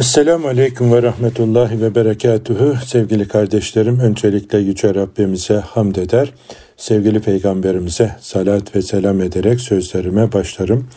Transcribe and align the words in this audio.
Esselamu 0.00 0.48
Aleyküm 0.48 0.92
ve 0.92 1.02
Rahmetullahi 1.02 1.80
ve 1.80 1.94
Berekatuhu. 1.94 2.76
Sevgili 2.86 3.28
kardeşlerim, 3.28 3.98
öncelikle 3.98 4.58
Yüce 4.58 4.94
Rabbimize 4.94 5.54
hamd 5.54 5.96
eder. 5.96 6.32
Sevgili 6.76 7.20
Peygamberimize 7.20 8.16
salat 8.20 8.76
ve 8.76 8.82
selam 8.82 9.20
ederek 9.20 9.60
sözlerime 9.60 10.32
başlarım. 10.32 10.88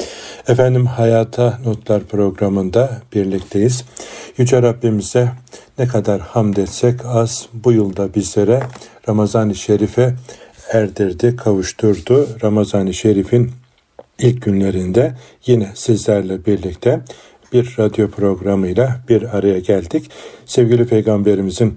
Efendim 0.48 0.86
Hayata 0.86 1.60
Notlar 1.66 2.04
programında 2.04 3.02
birlikteyiz. 3.14 3.86
Yüce 4.38 4.62
Rabbimize 4.62 5.30
ne 5.78 5.88
kadar 5.88 6.22
hamd 6.22 6.58
etsek 6.58 7.06
az 7.06 7.48
bu 7.54 7.72
yılda 7.72 8.14
bizlere 8.14 8.60
Ramazan-ı 9.10 9.56
Şerif'e 9.56 10.14
erdirdi, 10.72 11.36
kavuşturdu. 11.36 12.28
Ramazan-ı 12.44 12.94
Şerif'in 12.94 13.52
ilk 14.20 14.42
günlerinde 14.42 15.16
yine 15.46 15.72
sizlerle 15.74 16.46
birlikte 16.46 17.02
bir 17.56 17.76
radyo 17.80 18.08
programıyla 18.08 19.00
bir 19.10 19.38
araya 19.38 19.60
geldik. 19.60 20.12
Sevgili 20.46 20.88
Peygamberimizin 20.88 21.76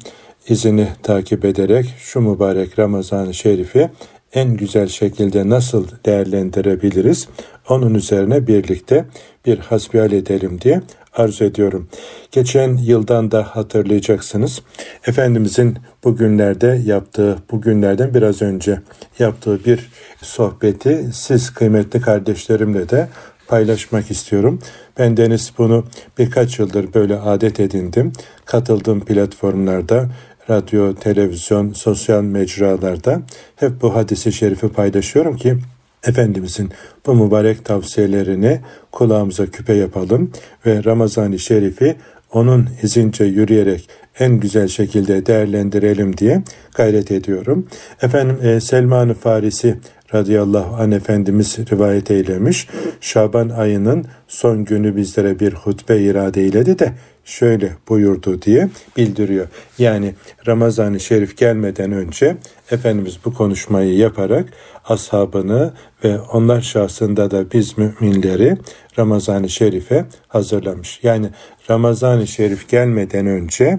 izini 0.48 0.88
takip 1.02 1.45
ederek 1.45 1.95
şu 1.98 2.20
mübarek 2.20 2.78
Ramazan-ı 2.78 3.34
Şerif'i 3.34 3.91
en 4.33 4.56
güzel 4.56 4.88
şekilde 4.88 5.48
nasıl 5.48 5.86
değerlendirebiliriz? 6.06 7.28
Onun 7.69 7.95
üzerine 7.95 8.46
birlikte 8.46 9.05
bir 9.46 9.59
hasbihal 9.59 10.12
edelim 10.12 10.60
diye 10.60 10.80
arzu 11.16 11.45
ediyorum. 11.45 11.88
Geçen 12.33 12.77
yıldan 12.77 13.30
da 13.30 13.42
hatırlayacaksınız. 13.42 14.62
Efendimizin 15.06 15.77
bugünlerde 16.05 16.80
yaptığı, 16.84 17.38
bugünlerden 17.50 18.14
biraz 18.14 18.42
önce 18.42 18.80
yaptığı 19.19 19.64
bir 19.64 19.91
sohbeti 20.22 21.06
siz 21.12 21.50
kıymetli 21.50 22.00
kardeşlerimle 22.00 22.88
de 22.88 23.08
paylaşmak 23.48 24.10
istiyorum. 24.10 24.58
Ben 24.98 25.16
Deniz 25.16 25.52
bunu 25.58 25.84
birkaç 26.18 26.58
yıldır 26.58 26.94
böyle 26.94 27.16
adet 27.16 27.60
edindim. 27.60 28.12
Katıldığım 28.44 29.00
platformlarda, 29.00 30.08
radyo, 30.50 30.94
televizyon, 30.94 31.72
sosyal 31.72 32.22
mecralarda 32.22 33.22
hep 33.56 33.82
bu 33.82 33.94
hadisi 33.94 34.32
şerifi 34.32 34.68
paylaşıyorum 34.68 35.36
ki 35.36 35.58
Efendimizin 36.05 36.70
bu 37.06 37.14
mübarek 37.14 37.64
tavsiyelerini 37.64 38.60
kulağımıza 38.92 39.46
küpe 39.46 39.74
yapalım 39.74 40.33
ve 40.66 40.84
Ramazan-ı 40.84 41.38
Şerif'i 41.38 41.96
onun 42.32 42.68
izince 42.82 43.24
yürüyerek 43.24 43.88
en 44.18 44.40
güzel 44.40 44.68
şekilde 44.68 45.26
değerlendirelim 45.26 46.16
diye 46.18 46.42
gayret 46.74 47.10
ediyorum. 47.10 47.66
Efendim 48.02 48.38
e, 48.42 48.60
Selman-ı 48.60 49.14
Farisi 49.14 49.76
radıyallahu 50.14 50.76
anh 50.76 50.92
Efendimiz 50.92 51.58
rivayet 51.58 52.10
eylemiş. 52.10 52.68
Şaban 53.00 53.48
ayının 53.48 54.06
son 54.28 54.64
günü 54.64 54.96
bizlere 54.96 55.40
bir 55.40 55.52
hutbe 55.52 56.00
irade 56.00 56.42
eyledi 56.42 56.78
de 56.78 56.92
şöyle 57.24 57.72
buyurdu 57.88 58.42
diye 58.42 58.68
bildiriyor. 58.96 59.46
Yani 59.78 60.14
Ramazan-ı 60.46 61.00
Şerif 61.00 61.36
gelmeden 61.36 61.92
önce 61.92 62.36
Efendimiz 62.70 63.18
bu 63.24 63.34
konuşmayı 63.34 63.96
yaparak 63.96 64.48
ashabını 64.84 65.72
ve 66.04 66.20
onlar 66.20 66.60
şahsında 66.60 67.30
da 67.30 67.52
biz 67.52 67.78
müminleri 67.78 68.58
Ramazan-ı 68.98 69.48
Şerif'e 69.48 70.04
hazırlamış. 70.28 71.00
Yani 71.02 71.30
Ramazan-ı 71.70 72.27
Şerif 72.27 72.69
gelmeden 72.69 73.27
önce 73.27 73.78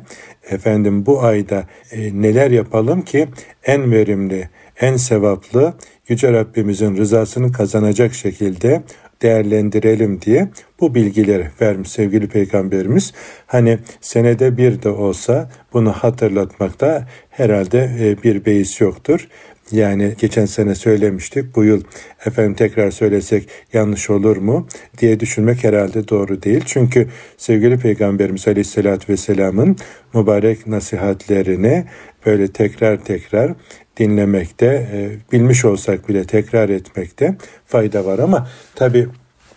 efendim 0.50 1.06
bu 1.06 1.24
ayda 1.24 1.64
e, 1.92 2.22
neler 2.22 2.52
yapalım 2.52 3.02
ki 3.02 3.28
en 3.66 3.92
verimli, 3.92 4.50
en 4.82 4.98
sevaplı 4.98 5.74
Yüce 6.08 6.34
Rabbimizin 6.34 6.98
rızasını 6.98 7.52
kazanacak 7.52 8.14
şekilde 8.14 8.84
değerlendirelim 9.22 10.22
diye 10.22 10.50
bu 10.80 10.96
bilgileri 10.96 11.48
vermiş 11.62 11.90
sevgili 11.90 12.28
peygamberimiz. 12.28 13.14
Hani 13.48 13.80
senede 14.02 14.58
bir 14.58 14.84
de 14.84 14.90
olsa 14.90 15.50
bunu 15.74 15.92
hatırlatmakta 15.92 17.08
herhalde 17.30 17.92
e, 18.00 18.24
bir 18.24 18.46
beis 18.46 18.82
yoktur. 18.82 19.28
Yani 19.72 20.16
geçen 20.20 20.46
sene 20.46 20.76
söylemiştik. 20.76 21.56
Bu 21.56 21.64
yıl 21.64 21.84
efendim 22.26 22.54
tekrar 22.54 22.92
söylesek 22.92 23.50
yanlış 23.74 24.10
olur 24.10 24.38
mu 24.38 24.68
diye 24.98 25.20
düşünmek 25.20 25.64
herhalde 25.64 26.08
doğru 26.08 26.44
değil. 26.44 26.64
Çünkü 26.66 27.08
sevgili 27.38 27.78
Peygamberimiz 27.78 28.48
Aleyhisselatü 28.48 29.14
Vesselam'ın 29.14 29.78
mübarek 30.14 30.68
nasihatlerini 30.68 31.86
böyle 32.26 32.48
tekrar 32.48 33.04
tekrar 33.04 33.54
dinlemekte, 33.98 34.66
e, 34.66 35.10
bilmiş 35.32 35.66
olsak 35.66 36.10
bile 36.10 36.24
tekrar 36.24 36.70
etmekte 36.70 37.36
fayda 37.66 38.06
var 38.06 38.20
ama 38.20 38.48
tabi 38.76 39.08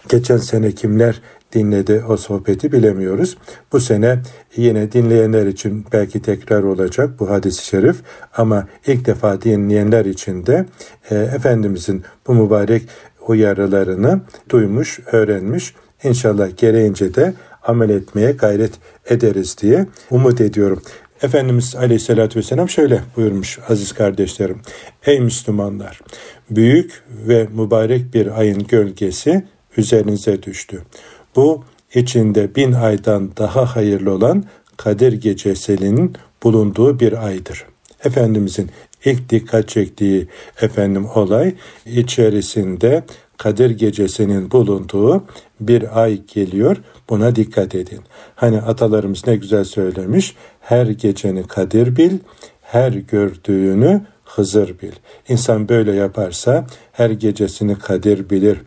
geçen 0.08 0.36
sene 0.36 0.72
kimler 0.72 1.20
dinledi 1.52 2.04
o 2.08 2.16
sohbeti 2.16 2.72
bilemiyoruz. 2.72 3.36
Bu 3.72 3.80
sene 3.80 4.18
yine 4.56 4.92
dinleyenler 4.92 5.46
için 5.46 5.86
belki 5.92 6.22
tekrar 6.22 6.62
olacak 6.62 7.10
bu 7.20 7.30
hadis-i 7.30 7.66
şerif 7.66 7.96
ama 8.36 8.68
ilk 8.86 9.06
defa 9.06 9.42
dinleyenler 9.42 10.04
için 10.04 10.46
de 10.46 10.66
e, 11.10 11.14
Efendimizin 11.14 12.02
bu 12.26 12.34
mübarek 12.34 12.82
uyarılarını 13.28 14.20
duymuş, 14.50 15.00
öğrenmiş. 15.12 15.74
İnşallah 16.04 16.56
gereğince 16.56 17.14
de 17.14 17.34
amel 17.62 17.90
etmeye 17.90 18.32
gayret 18.32 18.72
ederiz 19.10 19.56
diye 19.60 19.86
umut 20.10 20.40
ediyorum. 20.40 20.82
Efendimiz 21.22 21.76
Aleyhisselatü 21.76 22.38
Vesselam 22.38 22.68
şöyle 22.68 23.00
buyurmuş 23.16 23.58
aziz 23.68 23.92
kardeşlerim. 23.92 24.60
Ey 25.06 25.20
Müslümanlar! 25.20 26.00
Büyük 26.50 27.02
ve 27.08 27.48
mübarek 27.54 28.14
bir 28.14 28.40
ayın 28.40 28.66
gölgesi 28.66 29.44
üzerinize 29.76 30.42
düştü. 30.42 30.82
Bu 31.36 31.64
içinde 31.94 32.54
bin 32.54 32.72
aydan 32.72 33.30
daha 33.36 33.76
hayırlı 33.76 34.12
olan 34.12 34.44
Kadir 34.76 35.12
Gecesi'nin 35.12 36.16
bulunduğu 36.42 37.00
bir 37.00 37.26
aydır. 37.26 37.64
Efendimizin 38.04 38.70
ilk 39.04 39.30
dikkat 39.30 39.68
çektiği 39.68 40.28
efendim 40.60 41.06
olay 41.14 41.54
içerisinde 41.86 43.04
Kadir 43.36 43.70
Gecesi'nin 43.70 44.50
bulunduğu 44.50 45.24
bir 45.60 46.02
ay 46.02 46.22
geliyor. 46.34 46.76
Buna 47.08 47.36
dikkat 47.36 47.74
edin. 47.74 48.00
Hani 48.34 48.60
atalarımız 48.60 49.26
ne 49.26 49.36
güzel 49.36 49.64
söylemiş. 49.64 50.34
Her 50.60 50.86
geceni 50.86 51.46
Kadir 51.46 51.96
bil, 51.96 52.18
her 52.62 52.92
gördüğünü 52.92 54.00
Hızır 54.24 54.68
bil. 54.68 54.92
İnsan 55.28 55.68
böyle 55.68 55.92
yaparsa 55.92 56.66
her 56.92 57.10
gecesini 57.10 57.78
Kadir 57.78 58.30
bilir, 58.30 58.58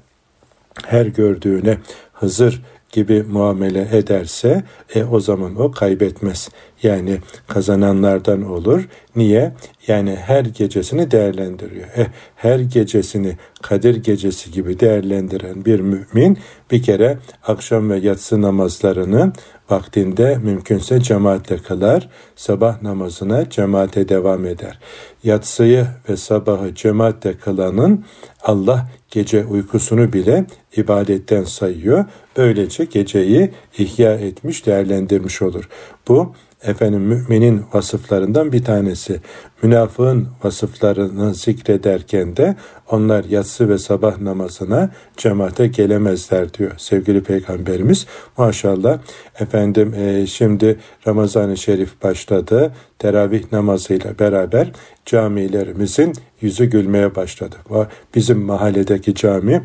her 0.85 1.05
gördüğüne 1.05 1.77
Hızır 2.25 2.61
gibi 2.91 3.23
muamele 3.23 3.87
ederse 3.91 4.63
e, 4.95 5.03
o 5.03 5.19
zaman 5.19 5.55
o 5.55 5.71
kaybetmez. 5.71 6.49
Yani 6.83 7.17
kazananlardan 7.47 8.41
olur. 8.51 8.87
Niye? 9.15 9.53
Yani 9.87 10.15
her 10.15 10.45
gecesini 10.45 11.11
değerlendiriyor. 11.11 11.85
E, 11.85 12.07
her 12.35 12.59
gecesini 12.59 13.37
Kadir 13.61 13.95
gecesi 13.95 14.51
gibi 14.51 14.79
değerlendiren 14.79 15.65
bir 15.65 15.79
mümin 15.79 16.37
bir 16.71 16.83
kere 16.83 17.17
akşam 17.47 17.89
ve 17.89 17.97
yatsı 17.97 18.41
namazlarını 18.41 19.33
vaktinde 19.69 20.37
mümkünse 20.43 21.01
cemaatle 21.01 21.57
kılar, 21.57 22.09
sabah 22.35 22.81
namazına 22.81 23.49
cemaate 23.49 24.09
devam 24.09 24.45
eder. 24.45 24.79
Yatsıyı 25.23 25.87
ve 26.09 26.17
sabahı 26.17 26.75
cemaatle 26.75 27.37
kılanın 27.37 28.05
Allah 28.43 28.87
gece 29.15 29.45
uykusunu 29.45 30.13
bile 30.13 30.45
ibadetten 30.77 31.43
sayıyor. 31.43 32.05
Böylece 32.37 32.85
geceyi 32.85 33.51
ihya 33.77 34.13
etmiş, 34.13 34.65
değerlendirmiş 34.65 35.41
olur. 35.41 35.69
Bu 36.07 36.33
efendim 36.65 37.01
müminin 37.01 37.61
vasıflarından 37.73 38.51
bir 38.51 38.63
tanesi. 38.63 39.19
Münafığın 39.63 40.27
vasıflarını 40.43 41.33
zikrederken 41.33 42.37
de 42.37 42.55
onlar 42.91 43.23
yatsı 43.23 43.69
ve 43.69 43.77
sabah 43.77 44.21
namazına 44.21 44.89
cemaate 45.17 45.67
gelemezler 45.67 46.53
diyor 46.53 46.71
sevgili 46.77 47.23
peygamberimiz. 47.23 48.05
Maşallah 48.37 48.99
efendim 49.39 49.93
e, 49.93 50.27
şimdi 50.27 50.79
Ramazan-ı 51.07 51.57
Şerif 51.57 52.03
başladı. 52.03 52.73
Teravih 52.99 53.51
namazıyla 53.51 54.19
beraber 54.19 54.71
camilerimizin 55.05 56.13
yüzü 56.41 56.65
gülmeye 56.65 57.15
başladı. 57.15 57.55
Bizim 58.15 58.39
mahalledeki 58.39 59.15
cami 59.15 59.61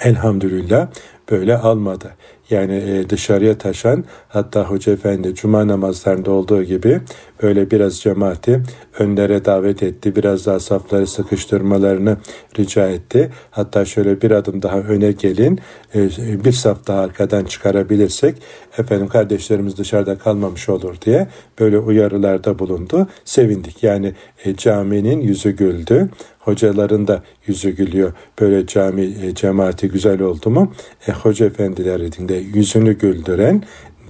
elhamdülillah 0.00 0.88
böyle 1.30 1.56
almadı. 1.56 2.10
Yani 2.50 2.74
e, 2.74 3.10
dışarıya 3.10 3.58
taşan 3.58 4.04
hatta 4.28 4.64
Hoca 4.64 4.92
Efendi 4.92 5.34
cuma 5.34 5.68
namazlarında 5.68 6.30
olduğu 6.30 6.62
gibi 6.62 7.00
böyle 7.42 7.70
biraz 7.70 8.00
cemaati 8.00 8.62
önlere 8.98 9.44
davet 9.44 9.82
etti. 9.82 10.16
Biraz 10.16 10.46
daha 10.46 10.60
safları 10.60 11.06
sıkıştırmalarını 11.06 12.16
rica 12.58 12.88
etti. 12.88 13.30
Hatta 13.50 13.84
şöyle 13.84 14.20
bir 14.22 14.30
adım 14.30 14.62
daha 14.62 14.78
öne 14.78 15.12
gelin 15.12 15.60
e, 15.94 16.08
bir 16.44 16.52
saf 16.52 16.86
daha 16.86 17.00
arkadan 17.00 17.44
çıkarabilirsek 17.44 18.36
efendim 18.78 19.08
kardeşlerimiz 19.08 19.78
dışarıda 19.78 20.18
kalmamış 20.18 20.68
olur 20.68 20.94
diye 21.04 21.28
böyle 21.58 21.78
uyarılarda 21.78 22.58
bulundu. 22.58 23.08
Sevindik. 23.24 23.82
Yani 23.82 24.14
e, 24.44 24.56
caminin 24.56 25.20
yüzü 25.20 25.50
güldü 25.50 26.10
hocaların 26.40 27.08
da 27.08 27.22
yüzü 27.46 27.70
gülüyor. 27.70 28.12
Böyle 28.40 28.66
cami 28.66 29.02
e, 29.02 29.34
cemaati 29.34 29.88
güzel 29.88 30.22
oldu 30.22 30.50
mu? 30.50 30.72
E, 31.08 31.12
hoca 31.12 31.46
efendilerin 31.46 32.28
de 32.28 32.34
yüzünü 32.54 32.98
güldüren 32.98 33.62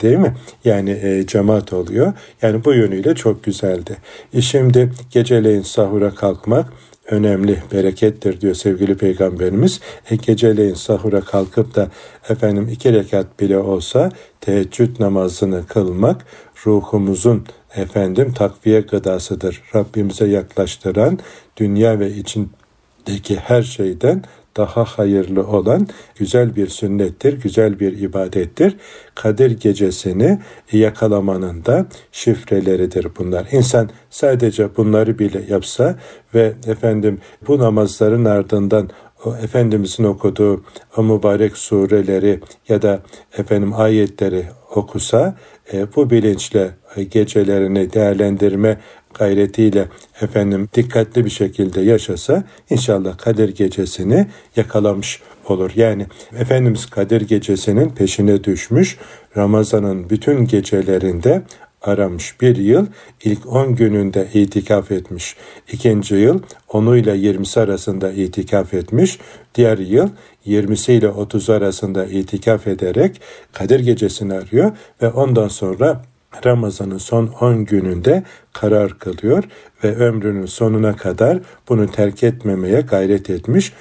değil 0.03 0.17
mi? 0.17 0.37
Yani 0.65 0.91
e, 0.91 1.27
cemaat 1.27 1.73
oluyor. 1.73 2.13
Yani 2.43 2.65
bu 2.65 2.75
yönüyle 2.75 3.15
çok 3.15 3.45
güzeldi. 3.45 3.97
E 4.35 4.41
şimdi 4.41 4.93
geceleyin 5.11 5.63
sahura 5.63 6.15
kalkmak 6.15 6.73
önemli, 7.11 7.63
berekettir 7.73 8.41
diyor 8.41 8.55
sevgili 8.55 8.97
peygamberimiz. 8.97 9.81
E, 10.11 10.17
geceleyin 10.17 10.75
sahura 10.75 11.21
kalkıp 11.21 11.75
da 11.75 11.89
efendim 12.29 12.69
iki 12.73 12.93
rekat 12.93 13.41
bile 13.41 13.59
olsa 13.59 14.11
teheccüd 14.41 15.01
namazını 15.01 15.67
kılmak 15.67 16.27
ruhumuzun 16.67 17.45
efendim 17.77 18.33
takviye 18.33 18.81
gıdasıdır. 18.81 19.63
Rabbimize 19.75 20.27
yaklaştıran 20.27 21.19
dünya 21.57 21.99
ve 21.99 22.11
içindeki 22.11 23.37
her 23.37 23.63
şeyden 23.63 24.25
daha 24.61 24.85
hayırlı 24.85 25.47
olan 25.47 25.87
güzel 26.19 26.57
bir 26.57 26.69
sünnettir, 26.69 27.43
güzel 27.43 27.81
bir 27.81 27.99
ibadettir. 27.99 28.77
Kadir 29.15 29.51
gecesini 29.51 30.39
yakalamanın 30.73 31.65
da 31.65 31.87
şifreleridir 32.13 33.07
bunlar. 33.19 33.47
İnsan 33.53 33.91
sadece 34.11 34.77
bunları 34.77 35.19
bile 35.19 35.43
yapsa 35.49 35.99
ve 36.35 36.53
efendim 36.67 37.19
bu 37.49 37.59
namazların 37.59 38.25
ardından 38.25 38.91
o 39.25 39.37
Efendimizin 39.37 40.05
okuduğu 40.05 40.65
o 40.97 41.03
mübarek 41.03 41.57
sureleri 41.57 42.41
ya 42.69 42.83
da 42.83 43.01
efendim 43.39 43.73
ayetleri 43.77 44.45
okusa 44.75 45.37
e, 45.73 45.87
bu 45.97 46.11
bilinçle 46.11 46.71
gecelerini 47.11 47.93
değerlendirme 47.93 48.79
gayretiyle 49.15 49.89
efendim 50.21 50.69
dikkatli 50.75 51.25
bir 51.25 51.31
şekilde 51.31 51.81
yaşasa 51.81 52.45
inşallah 52.71 53.19
Kadir 53.19 53.49
gecesini 53.49 54.27
yakalamış 54.57 55.21
olur. 55.49 55.71
Yani 55.77 56.07
Efendimiz 56.39 56.87
Kadir 56.87 57.21
gecesinin 57.21 57.89
peşine 57.91 58.45
düşmüş 58.45 58.99
Ramazan'ın 59.37 60.11
bütün 60.11 60.45
gecelerinde 60.45 61.43
aramış. 61.83 62.41
Bir 62.41 62.57
yıl 62.57 62.87
ilk 63.25 63.47
10 63.47 63.75
gününde 63.75 64.29
itikaf 64.35 64.93
etmiş. 64.93 65.37
İkinci 65.73 66.15
yıl 66.15 66.43
10'u 66.69 66.97
ile 66.97 67.11
20'si 67.11 67.61
arasında 67.61 68.13
itikaf 68.13 68.75
etmiş. 68.75 69.19
Diğer 69.55 69.79
yıl 69.79 70.09
20'si 70.47 70.93
ile 70.93 71.09
30 71.09 71.51
arasında 71.51 72.07
itikaf 72.07 72.67
ederek 72.67 73.21
Kadir 73.53 73.81
gecesini 73.81 74.35
arıyor 74.35 74.73
ve 75.03 75.11
ondan 75.11 75.49
sonra 75.49 76.03
Ramazan'ın 76.45 76.99
son 76.99 77.27
10 77.27 77.65
gününde 77.65 78.23
karar 78.53 78.99
kılıyor 78.99 79.45
ve 79.85 79.97
ömrünün 79.97 80.47
sonuna 80.47 80.97
kadar 80.97 81.39
bunu 81.69 81.91
terk 81.91 82.23
etmemeye 82.23 82.81
gayret 82.81 83.31
etmiş. 83.31 83.73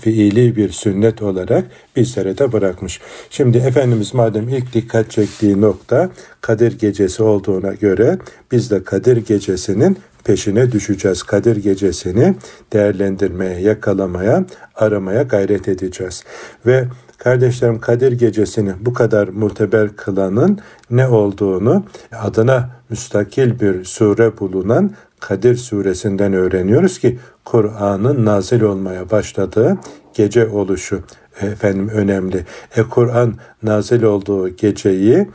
Fiili 0.00 0.56
bir 0.56 0.70
sünnet 0.70 1.22
olarak 1.22 1.64
bizlere 1.96 2.38
de 2.38 2.52
bırakmış. 2.52 3.00
Şimdi 3.30 3.58
Efendimiz 3.58 4.14
madem 4.14 4.48
ilk 4.48 4.72
dikkat 4.74 5.10
çektiği 5.10 5.60
nokta 5.60 6.10
Kadir 6.40 6.78
Gecesi 6.78 7.22
olduğuna 7.22 7.72
göre 7.72 8.18
biz 8.52 8.70
de 8.70 8.82
Kadir 8.82 9.16
Gecesi'nin 9.16 9.98
peşine 10.24 10.72
düşeceğiz. 10.72 11.22
Kadir 11.22 11.56
Gecesi'ni 11.56 12.34
değerlendirmeye, 12.72 13.60
yakalamaya, 13.60 14.44
aramaya 14.74 15.22
gayret 15.22 15.68
edeceğiz. 15.68 16.24
Ve 16.66 16.84
Kardeşlerim 17.18 17.80
Kadir 17.80 18.12
Gecesi'ni 18.12 18.72
bu 18.80 18.92
kadar 18.92 19.28
muteber 19.28 19.96
kılanın 19.96 20.58
ne 20.90 21.08
olduğunu 21.08 21.84
adına 22.12 22.70
müstakil 22.90 23.60
bir 23.60 23.84
sure 23.84 24.38
bulunan 24.38 24.90
Kadir 25.20 25.56
suresinden 25.56 26.32
öğreniyoruz 26.32 26.98
ki 26.98 27.18
Kur'an'ın 27.44 28.24
nazil 28.24 28.60
olmaya 28.60 29.10
başladığı 29.10 29.78
gece 30.14 30.46
oluşu 30.46 31.02
efendim 31.40 31.88
önemli. 31.88 32.44
E 32.76 32.82
Kur'an 32.82 33.34
nazil 33.62 34.02
olduğu 34.02 34.48
geceyi 34.48 35.28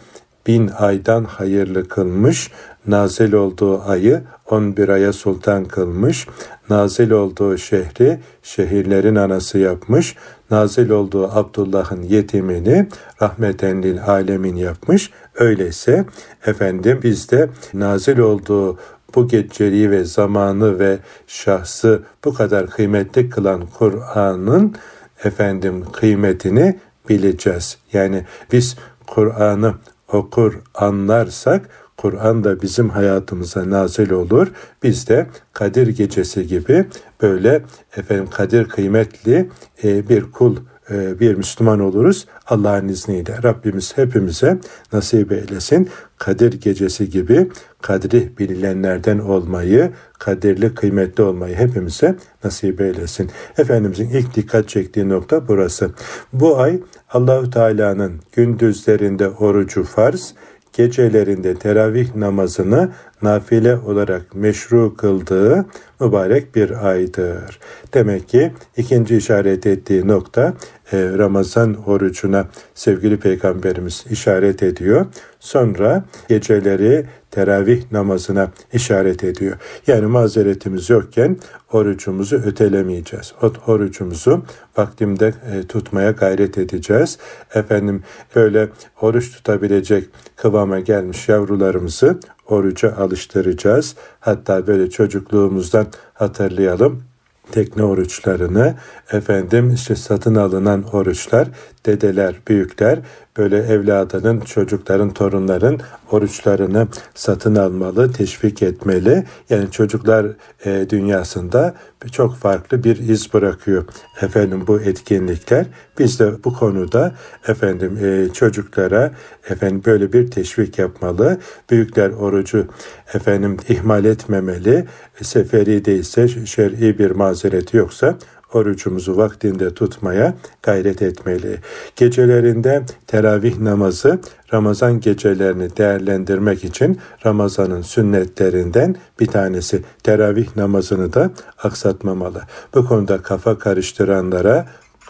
bin 0.47 0.67
aydan 0.77 1.23
hayırlı 1.23 1.87
kılmış, 1.87 2.51
nazil 2.87 3.33
olduğu 3.33 3.81
ayı 3.81 4.21
11 4.49 4.89
aya 4.89 5.13
sultan 5.13 5.65
kılmış, 5.65 6.27
nazil 6.69 7.11
olduğu 7.11 7.57
şehri 7.57 8.19
şehirlerin 8.43 9.15
anası 9.15 9.57
yapmış, 9.57 10.15
nazil 10.53 10.89
olduğu 10.89 11.27
Abdullah'ın 11.27 12.01
yetimini 12.01 12.87
rahmeten 13.21 13.83
lil 13.83 14.03
alemin 14.07 14.55
yapmış. 14.55 15.11
Öyleyse 15.35 16.05
efendim 16.45 16.99
biz 17.03 17.31
de 17.31 17.49
nazil 17.73 18.17
olduğu 18.17 18.77
bu 19.15 19.27
geceliği 19.27 19.91
ve 19.91 20.03
zamanı 20.03 20.79
ve 20.79 20.97
şahsı 21.27 22.03
bu 22.25 22.33
kadar 22.33 22.69
kıymetli 22.69 23.29
kılan 23.29 23.63
Kur'an'ın 23.77 24.75
efendim 25.23 25.85
kıymetini 25.91 26.79
bileceğiz. 27.09 27.77
Yani 27.93 28.25
biz 28.51 28.75
Kur'an'ı 29.07 29.73
okur, 30.11 30.59
anlarsak 30.75 31.69
Kur'an 31.97 32.43
da 32.43 32.61
bizim 32.61 32.89
hayatımıza 32.89 33.69
nazil 33.69 34.11
olur. 34.11 34.47
Biz 34.83 35.07
de 35.07 35.27
Kadir 35.53 35.87
Gecesi 35.87 36.47
gibi 36.47 36.85
böyle 37.21 37.63
efendim 37.97 38.27
Kadir 38.31 38.65
kıymetli 38.65 39.49
e, 39.83 40.09
bir 40.09 40.31
kul 40.31 40.57
e, 40.91 41.19
bir 41.19 41.35
Müslüman 41.35 41.79
oluruz 41.79 42.27
Allah'ın 42.47 42.87
izniyle. 42.87 43.43
Rabbimiz 43.43 43.97
hepimize 43.97 44.59
nasip 44.93 45.31
eylesin. 45.31 45.89
Kadir 46.17 46.61
gecesi 46.61 47.09
gibi 47.09 47.49
kadri 47.81 48.37
bilinenlerden 48.37 49.19
olmayı, 49.19 49.91
kadirli 50.19 50.75
kıymetli 50.75 51.23
olmayı 51.23 51.55
hepimize 51.55 52.15
nasip 52.43 52.81
eylesin. 52.81 53.31
Efendimizin 53.57 54.09
ilk 54.09 54.35
dikkat 54.35 54.69
çektiği 54.69 55.09
nokta 55.09 55.47
burası. 55.47 55.91
Bu 56.33 56.59
ay 56.59 56.79
Allahü 57.09 57.49
Teala'nın 57.49 58.19
gündüzlerinde 58.31 59.29
orucu 59.29 59.83
farz, 59.83 60.33
gecelerinde 60.73 61.55
teravih 61.55 62.15
namazını 62.15 62.91
nafile 63.21 63.77
olarak 63.77 64.35
meşru 64.35 64.95
kıldığı 64.95 65.65
mübarek 65.99 66.55
bir 66.55 66.87
aydır. 66.87 67.59
Demek 67.93 68.29
ki 68.29 68.51
ikinci 68.77 69.17
işaret 69.17 69.67
ettiği 69.67 70.07
nokta 70.07 70.53
e, 70.91 70.97
Ramazan 71.17 71.75
orucuna 71.85 72.47
sevgili 72.75 73.17
peygamberimiz 73.17 74.05
işaret 74.09 74.63
ediyor. 74.63 75.05
Sonra 75.39 76.03
geceleri 76.29 77.05
teravih 77.33 77.91
namazına 77.91 78.51
işaret 78.73 79.23
ediyor. 79.23 79.57
Yani 79.87 80.05
mazeretimiz 80.05 80.89
yokken 80.89 81.37
orucumuzu 81.71 82.35
ötelemeyeceğiz. 82.35 83.33
O 83.41 83.51
orucumuzu 83.67 84.43
vaktimde 84.77 85.33
e, 85.51 85.67
tutmaya 85.67 86.11
gayret 86.11 86.57
edeceğiz. 86.57 87.17
Efendim 87.53 88.03
böyle 88.35 88.69
oruç 89.01 89.31
tutabilecek 89.31 90.09
kıvama 90.35 90.79
gelmiş 90.79 91.29
yavrularımızı 91.29 92.19
oruca 92.47 92.95
alıştıracağız. 92.95 93.95
Hatta 94.19 94.67
böyle 94.67 94.89
çocukluğumuzdan 94.89 95.87
hatırlayalım 96.13 97.03
tekne 97.51 97.83
oruçlarını, 97.83 98.75
efendim 99.11 99.73
işte 99.73 99.95
satın 99.95 100.35
alınan 100.35 100.83
oruçlar, 100.83 101.47
dedeler, 101.85 102.35
büyükler 102.47 102.99
böyle 103.37 103.57
evladının, 103.57 104.39
çocukların, 104.39 105.13
torunların 105.13 105.79
oruçlarını 106.11 106.87
satın 107.15 107.55
almalı, 107.55 108.11
teşvik 108.11 108.63
etmeli. 108.63 109.23
Yani 109.49 109.71
çocuklar 109.71 110.25
e, 110.65 110.85
dünyasında 110.89 111.73
çok 112.11 112.35
farklı 112.35 112.83
bir 112.83 112.97
iz 112.97 113.33
bırakıyor 113.33 113.85
efendim 114.21 114.63
bu 114.67 114.79
etkinlikler. 114.81 115.65
Biz 115.99 116.19
de 116.19 116.43
bu 116.43 116.53
konuda 116.53 117.15
efendim 117.47 117.97
e, 118.03 118.33
çocuklara 118.33 119.11
efendim 119.49 119.81
böyle 119.85 120.13
bir 120.13 120.31
teşvik 120.31 120.79
yapmalı. 120.79 121.37
Büyükler 121.69 122.09
orucu 122.09 122.67
efendim 123.13 123.57
ihmal 123.69 124.05
etmemeli. 124.05 124.85
Seferi 125.21 125.85
değilse 125.85 126.27
şer'i 126.27 126.99
bir 126.99 127.11
mazereti 127.11 127.77
yoksa 127.77 128.17
orucumuzu 128.55 129.17
vaktinde 129.17 129.73
tutmaya 129.73 130.33
gayret 130.63 131.01
etmeli. 131.01 131.59
Gecelerinde 131.95 132.83
teravih 133.07 133.57
namazı 133.57 134.19
Ramazan 134.53 134.99
gecelerini 134.99 135.77
değerlendirmek 135.77 136.63
için 136.63 136.99
Ramazan'ın 137.25 137.81
sünnetlerinden 137.81 138.95
bir 139.19 139.27
tanesi 139.27 139.83
teravih 140.03 140.55
namazını 140.55 141.13
da 141.13 141.31
aksatmamalı. 141.63 142.41
Bu 142.75 142.85
konuda 142.85 143.21
kafa 143.21 143.59
karıştıranlara 143.59 144.65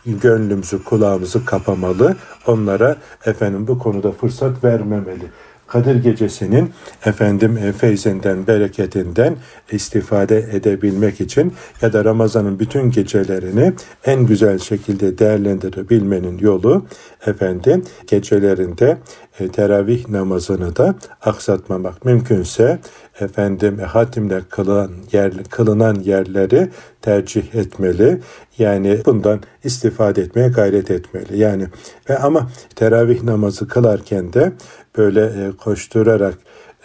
gönlümüzü 0.05 0.83
kulağımızı 0.83 1.45
kapamalı. 1.45 2.15
Onlara 2.47 2.97
efendim 3.25 3.67
bu 3.67 3.79
konuda 3.79 4.11
fırsat 4.11 4.63
vermemeli. 4.63 5.31
Kadir 5.67 5.95
gecesinin 5.95 6.71
efendim 7.05 7.57
e, 7.57 7.71
feyzinden, 7.71 8.47
bereketinden 8.47 9.35
istifade 9.71 10.37
edebilmek 10.37 11.21
için 11.21 11.53
ya 11.81 11.93
da 11.93 12.05
Ramazan'ın 12.05 12.59
bütün 12.59 12.91
gecelerini 12.91 13.73
en 14.05 14.25
güzel 14.25 14.59
şekilde 14.59 15.17
değerlendirebilmenin 15.17 16.37
yolu 16.37 16.85
efendim 17.25 17.83
gecelerinde 18.07 18.97
e, 19.39 19.47
teravih 19.47 20.09
namazını 20.09 20.75
da 20.75 20.95
aksatmamak 21.21 22.05
mümkünse 22.05 22.79
efendim 23.19 23.79
hatimle 23.79 24.41
kılınan, 24.49 24.91
yer, 25.11 25.43
kılınan 25.43 25.95
yerleri 25.95 26.69
tercih 27.01 27.55
etmeli. 27.55 28.21
Yani 28.57 28.99
bundan 29.05 29.41
istifade 29.63 30.21
etmeye 30.21 30.47
gayret 30.49 30.91
etmeli. 30.91 31.37
Yani 31.37 31.67
ve 32.09 32.17
ama 32.17 32.49
teravih 32.75 33.23
namazı 33.23 33.67
kılarken 33.67 34.33
de 34.33 34.53
böyle 34.97 35.25
e, 35.25 35.51
koşturarak 35.57 36.37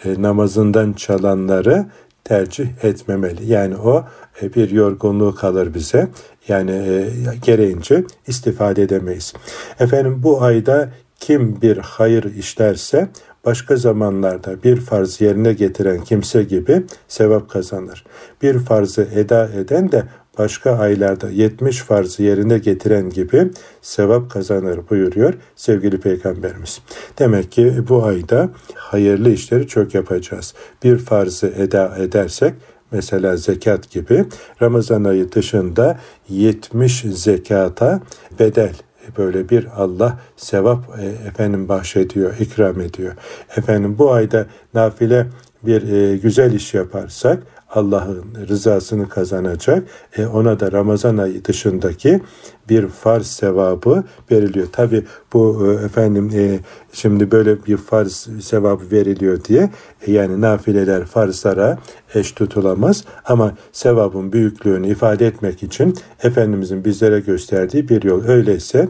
e, 0.05 0.21
namazından 0.21 0.93
çalanları 0.93 1.85
tercih 2.23 2.83
etmemeli. 2.83 3.51
Yani 3.51 3.77
o 3.77 4.05
e, 4.41 4.53
bir 4.53 4.69
yorgunluğu 4.69 5.35
kalır 5.35 5.73
bize. 5.73 6.07
Yani 6.47 7.05
gereğince 7.45 8.03
istifade 8.27 8.81
edemeyiz. 8.81 9.33
Efendim 9.79 10.19
bu 10.23 10.43
ayda 10.43 10.89
kim 11.19 11.61
bir 11.61 11.77
hayır 11.77 12.35
işlerse 12.35 13.09
başka 13.45 13.75
zamanlarda 13.75 14.63
bir 14.63 14.81
farz 14.81 15.21
yerine 15.21 15.53
getiren 15.53 16.03
kimse 16.03 16.43
gibi 16.43 16.83
sevap 17.07 17.49
kazanır. 17.49 18.05
Bir 18.41 18.59
farzı 18.59 19.07
eda 19.15 19.49
eden 19.49 19.91
de 19.91 20.03
başka 20.39 20.77
aylarda 20.77 21.29
70 21.29 21.77
farzı 21.77 22.23
yerine 22.23 22.57
getiren 22.57 23.09
gibi 23.09 23.51
sevap 23.81 24.31
kazanır 24.31 24.79
buyuruyor 24.89 25.33
sevgili 25.55 25.99
peygamberimiz. 25.99 26.81
Demek 27.19 27.51
ki 27.51 27.73
bu 27.89 28.05
ayda 28.05 28.49
hayırlı 28.75 29.29
işleri 29.29 29.67
çok 29.67 29.95
yapacağız. 29.95 30.53
Bir 30.83 30.97
farzı 30.97 31.47
eda 31.47 31.97
edersek 31.97 32.53
mesela 32.91 33.37
zekat 33.37 33.91
gibi 33.91 34.25
Ramazan 34.61 35.03
ayı 35.03 35.31
dışında 35.31 35.99
70 36.29 37.01
zekata 37.01 38.01
bedel 38.39 38.73
böyle 39.17 39.49
bir 39.49 39.67
Allah 39.75 40.19
sevap 40.37 40.99
e, 40.99 41.05
efendim 41.27 41.69
bahşediyor, 41.69 42.33
ikram 42.39 42.81
ediyor. 42.81 43.13
Efendim 43.57 43.95
bu 43.97 44.11
ayda 44.13 44.45
nafile 44.73 45.27
bir 45.63 45.91
e, 45.91 46.17
güzel 46.17 46.53
iş 46.53 46.73
yaparsak 46.73 47.43
Allah'ın 47.69 48.25
rızasını 48.49 49.09
kazanacak. 49.09 49.83
E, 50.17 50.25
ona 50.25 50.59
da 50.59 50.71
Ramazan 50.71 51.17
ayı 51.17 51.45
dışındaki 51.45 52.21
bir 52.69 52.87
farz 52.87 53.27
sevabı 53.27 54.03
veriliyor. 54.31 54.67
Tabi 54.71 55.03
bu 55.33 55.67
e, 55.67 55.85
efendim 55.85 56.31
e, 56.35 56.59
şimdi 56.93 57.31
böyle 57.31 57.65
bir 57.65 57.77
farz 57.77 58.29
sevabı 58.41 58.91
veriliyor 58.91 59.43
diye 59.43 59.69
e, 60.07 60.11
yani 60.11 60.41
nafileler 60.41 61.05
farzlara 61.05 61.77
eş 62.15 62.31
tutulamaz 62.31 63.03
ama 63.25 63.53
sevabın 63.71 64.33
büyüklüğünü 64.33 64.87
ifade 64.87 65.27
etmek 65.27 65.63
için 65.63 65.95
Efendimizin 66.23 66.85
bizlere 66.85 67.19
gösterdiği 67.19 67.89
bir 67.89 68.03
yol. 68.03 68.23
Öyleyse 68.23 68.89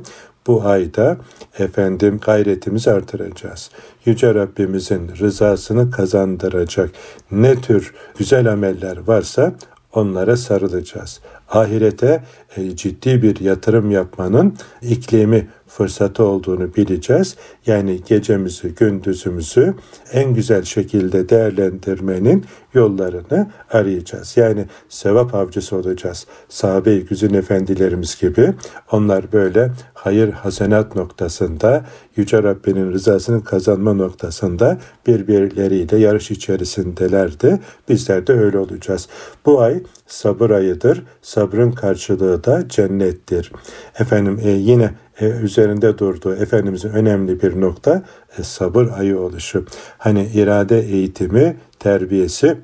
bu 0.49 0.61
ayda 0.65 1.17
efendim 1.59 2.19
gayretimizi 2.25 2.91
artıracağız. 2.91 3.69
Yüce 4.05 4.33
Rabbimizin 4.35 5.11
rızasını 5.19 5.91
kazandıracak 5.91 6.89
ne 7.31 7.55
tür 7.61 7.93
güzel 8.17 8.51
ameller 8.51 8.97
varsa 8.97 9.53
onlara 9.93 10.37
sarılacağız. 10.37 11.19
Ahirete 11.49 12.23
e, 12.57 12.75
ciddi 12.75 13.21
bir 13.21 13.39
yatırım 13.39 13.91
yapmanın 13.91 14.53
iklimi 14.81 15.47
fırsatı 15.67 16.23
olduğunu 16.23 16.75
bileceğiz. 16.75 17.35
Yani 17.65 17.99
gecemizi, 18.07 18.75
gündüzümüzü 18.75 19.73
en 20.13 20.33
güzel 20.33 20.63
şekilde 20.63 21.29
değerlendirmenin 21.29 22.45
yollarını 22.73 23.51
arayacağız. 23.71 24.37
Yani 24.37 24.65
sevap 24.89 25.35
avcısı 25.35 25.75
olacağız. 25.75 26.27
Sahabe-i 26.49 27.05
güzün 27.05 27.33
efendilerimiz 27.33 28.19
gibi 28.21 28.53
onlar 28.91 29.31
böyle 29.31 29.71
hayır 29.93 30.31
hasenat 30.31 30.95
noktasında 30.95 31.85
Yüce 32.15 32.43
Rabbinin 32.43 32.91
rızasını 32.91 33.43
kazanma 33.43 33.93
noktasında 33.93 34.77
birbirleriyle 35.07 35.97
yarış 35.97 36.31
içerisindelerdi. 36.31 37.59
Bizler 37.89 38.27
de 38.27 38.33
öyle 38.33 38.57
olacağız. 38.57 39.07
Bu 39.45 39.61
ay 39.61 39.83
sabır 40.07 40.49
ayıdır. 40.49 41.03
Sabrın 41.21 41.71
karşılığı 41.71 42.43
da 42.43 42.69
cennettir. 42.69 43.51
Efendim 43.99 44.39
e, 44.43 44.49
yine 44.49 44.91
e, 45.21 45.25
üzerinde 45.25 45.97
durduğu 45.97 46.35
Efendimizin 46.35 46.89
önemli 46.89 47.41
bir 47.41 47.61
nokta 47.61 48.03
sabır 48.41 48.89
ayı 48.97 49.19
oluşu. 49.19 49.65
Hani 49.97 50.25
irade 50.33 50.79
eğitimi, 50.79 51.57
terbiyesi 51.79 52.57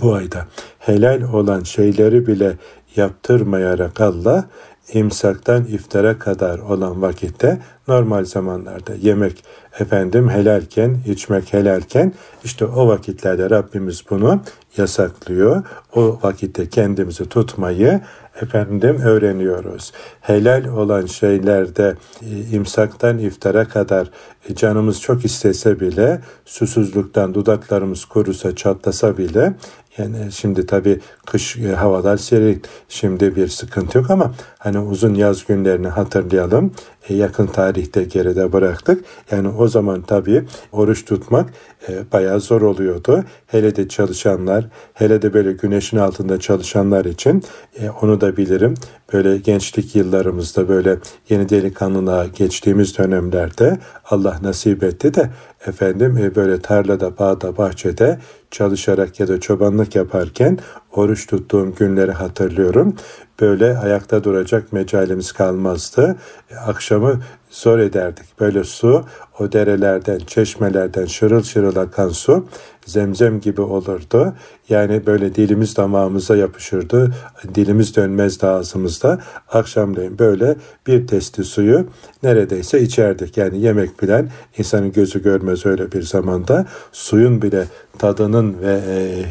bu 0.00 0.14
ayda 0.14 0.46
helal 0.78 1.22
olan 1.22 1.62
şeyleri 1.62 2.26
bile 2.26 2.56
yaptırmayarak 2.96 4.00
Allah 4.00 4.44
imsaktan 4.92 5.64
iftara 5.64 6.18
kadar 6.18 6.58
olan 6.58 7.02
vakitte 7.02 7.58
normal 7.88 8.24
zamanlarda 8.24 8.94
yemek 8.94 9.44
efendim 9.80 10.28
helalken, 10.28 10.98
içmek 11.06 11.52
helalken 11.52 12.12
işte 12.44 12.64
o 12.64 12.88
vakitlerde 12.88 13.50
Rabbimiz 13.50 14.02
bunu 14.10 14.40
yasaklıyor. 14.76 15.62
O 15.94 16.18
vakitte 16.22 16.68
kendimizi 16.68 17.28
tutmayı 17.28 18.00
efendim 18.42 18.96
öğreniyoruz. 18.96 19.92
Helal 20.20 20.64
olan 20.64 21.06
şeylerde 21.06 21.96
e, 22.22 22.56
imsaktan 22.56 23.18
iftara 23.18 23.68
kadar 23.68 24.10
e, 24.48 24.54
canımız 24.54 25.00
çok 25.00 25.24
istese 25.24 25.80
bile 25.80 26.20
susuzluktan 26.44 27.34
dudaklarımız 27.34 28.04
kurusa 28.04 28.56
çatlasa 28.56 29.18
bile 29.18 29.54
yani 29.98 30.32
şimdi 30.32 30.66
tabii 30.66 31.00
kış 31.26 31.56
e, 31.56 31.74
havalar 31.74 32.16
serin. 32.16 32.62
Şimdi 32.88 33.36
bir 33.36 33.48
sıkıntı 33.48 33.98
yok 33.98 34.10
ama 34.10 34.32
hani 34.62 34.78
uzun 34.78 35.14
yaz 35.14 35.46
günlerini 35.46 35.88
hatırlayalım. 35.88 36.72
E, 37.08 37.14
yakın 37.14 37.46
tarihte 37.46 38.04
geride 38.04 38.52
bıraktık. 38.52 39.04
Yani 39.30 39.48
o 39.48 39.68
zaman 39.68 40.02
tabii 40.02 40.44
oruç 40.72 41.04
tutmak 41.04 41.50
e, 41.88 42.12
bayağı 42.12 42.40
zor 42.40 42.62
oluyordu. 42.62 43.24
Hele 43.46 43.76
de 43.76 43.88
çalışanlar, 43.88 44.68
hele 44.94 45.22
de 45.22 45.34
böyle 45.34 45.52
güneşin 45.52 45.96
altında 45.96 46.40
çalışanlar 46.40 47.04
için 47.04 47.42
e, 47.80 47.90
onu 47.90 48.20
da 48.20 48.36
bilirim. 48.36 48.74
Böyle 49.12 49.38
gençlik 49.38 49.96
yıllarımızda 49.96 50.68
böyle 50.68 50.98
yeni 51.28 51.48
delikanlılığa 51.48 52.26
geçtiğimiz 52.26 52.98
dönemlerde 52.98 53.78
Allah 54.10 54.38
nasip 54.42 54.82
etti 54.82 55.14
de 55.14 55.30
efendim 55.66 56.18
e, 56.18 56.34
böyle 56.34 56.60
tarlada, 56.60 57.18
bağda, 57.18 57.56
bahçede 57.56 58.18
çalışarak 58.50 59.20
ya 59.20 59.28
da 59.28 59.40
çobanlık 59.40 59.96
yaparken 59.96 60.58
oruç 60.92 61.26
tuttuğum 61.26 61.74
günleri 61.74 62.12
hatırlıyorum. 62.12 62.96
Böyle 63.40 63.78
ayakta 63.78 64.24
duracak 64.24 64.72
mecalimiz 64.72 65.32
kalmazdı. 65.32 66.16
E, 66.50 66.56
akşamı 66.56 67.20
zor 67.50 67.78
ederdik. 67.78 68.40
Böyle 68.40 68.64
su 68.64 69.04
o 69.42 69.52
derelerden, 69.52 70.18
çeşmelerden 70.18 71.06
şırıl 71.06 71.42
şırıl 71.42 71.76
akan 71.76 72.08
su 72.08 72.46
zemzem 72.86 73.40
gibi 73.40 73.60
olurdu. 73.60 74.34
Yani 74.68 75.06
böyle 75.06 75.34
dilimiz 75.34 75.76
damağımıza 75.76 76.36
yapışırdı. 76.36 77.14
Dilimiz 77.54 77.96
dönmezdi 77.96 78.46
ağzımızda. 78.46 79.20
Akşamleyin 79.48 80.18
böyle 80.18 80.56
bir 80.86 81.06
testi 81.06 81.44
suyu 81.44 81.86
neredeyse 82.22 82.80
içerdik. 82.80 83.36
Yani 83.36 83.60
yemek 83.60 84.02
bilen 84.02 84.30
insanın 84.58 84.92
gözü 84.92 85.22
görmez 85.22 85.66
öyle 85.66 85.92
bir 85.92 86.02
zamanda. 86.02 86.66
Suyun 86.92 87.42
bile 87.42 87.64
tadının 87.98 88.56
ve 88.62 88.80
e, 88.88 89.24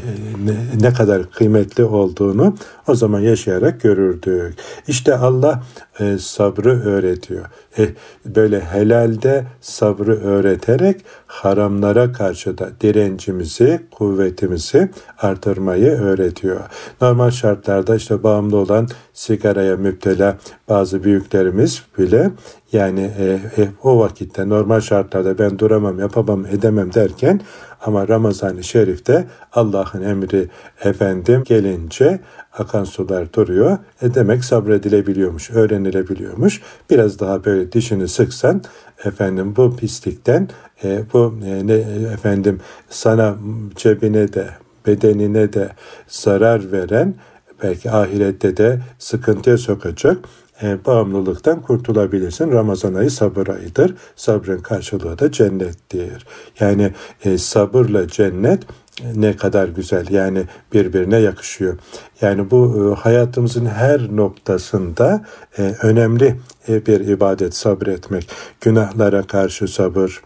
ne, 0.45 0.87
ne 0.89 0.93
kadar 0.93 1.31
kıymetli 1.31 1.83
olduğunu 1.83 2.55
o 2.87 2.95
zaman 2.95 3.19
yaşayarak 3.19 3.81
görürdük. 3.81 4.53
İşte 4.87 5.15
Allah 5.15 5.63
e, 5.99 6.17
sabrı 6.17 6.83
öğretiyor. 6.83 7.45
E, 7.77 7.89
böyle 8.25 8.59
helalde 8.59 9.45
sabrı 9.61 10.21
öğreterek 10.21 11.01
haramlara 11.31 12.11
karşı 12.11 12.57
da 12.57 12.69
direncimizi, 12.81 13.81
kuvvetimizi 13.91 14.89
artırmayı 15.17 15.91
öğretiyor. 15.91 16.59
Normal 17.01 17.31
şartlarda 17.31 17.95
işte 17.95 18.23
bağımlı 18.23 18.57
olan 18.57 18.87
sigaraya 19.13 19.77
müptela 19.77 20.37
bazı 20.69 21.03
büyüklerimiz 21.03 21.83
bile 21.97 22.31
yani 22.71 23.11
e, 23.19 23.39
e, 23.61 23.67
o 23.83 23.99
vakitte 23.99 24.49
normal 24.49 24.79
şartlarda 24.79 25.39
ben 25.39 25.59
duramam, 25.59 25.99
yapamam, 25.99 26.45
edemem 26.45 26.93
derken 26.93 27.41
ama 27.85 28.07
Ramazan-ı 28.07 28.63
Şerif'te 28.63 29.27
Allah'ın 29.53 30.01
emri 30.01 30.49
efendim 30.83 31.43
gelince 31.45 32.19
akan 32.59 32.83
sular 32.83 33.33
duruyor. 33.33 33.77
E 34.01 34.13
demek 34.13 34.45
sabredilebiliyormuş, 34.45 35.51
öğrenilebiliyormuş. 35.51 36.61
Biraz 36.89 37.19
daha 37.19 37.45
böyle 37.45 37.71
dişini 37.71 38.07
sıksan 38.07 38.61
efendim 39.05 39.55
bu 39.55 39.75
pislikten 39.75 40.49
e, 40.83 41.03
bu 41.13 41.35
e, 41.45 41.67
ne 41.67 41.73
efendim 42.13 42.59
sana 42.89 43.35
cebine 43.75 44.33
de 44.33 44.49
bedenine 44.87 45.53
de 45.53 45.69
zarar 46.07 46.71
veren 46.71 47.15
belki 47.63 47.91
ahirette 47.91 48.57
de 48.57 48.79
sıkıntıya 48.99 49.57
sokacak 49.57 50.17
e, 50.63 50.85
bağımlılıktan 50.85 51.61
kurtulabilirsin. 51.61 52.51
Ramazan 52.51 52.93
ayı 52.93 53.11
sabır 53.11 53.47
ayıdır. 53.47 53.95
Sabrın 54.15 54.59
karşılığı 54.59 55.19
da 55.19 55.31
cennettir. 55.31 56.25
Yani 56.59 56.91
e, 57.25 57.37
sabırla 57.37 58.07
cennet 58.07 58.63
e, 58.63 58.67
ne 59.15 59.35
kadar 59.35 59.67
güzel 59.67 60.09
yani 60.09 60.43
birbirine 60.73 61.17
yakışıyor. 61.17 61.77
Yani 62.21 62.51
bu 62.51 62.91
e, 62.95 63.01
hayatımızın 63.01 63.65
her 63.65 64.15
noktasında 64.15 65.25
e, 65.57 65.61
önemli 65.81 66.35
e, 66.67 66.85
bir 66.85 66.99
ibadet 66.99 67.55
sabretmek. 67.55 68.29
Günahlara 68.61 69.23
karşı 69.23 69.67
sabır, 69.67 70.21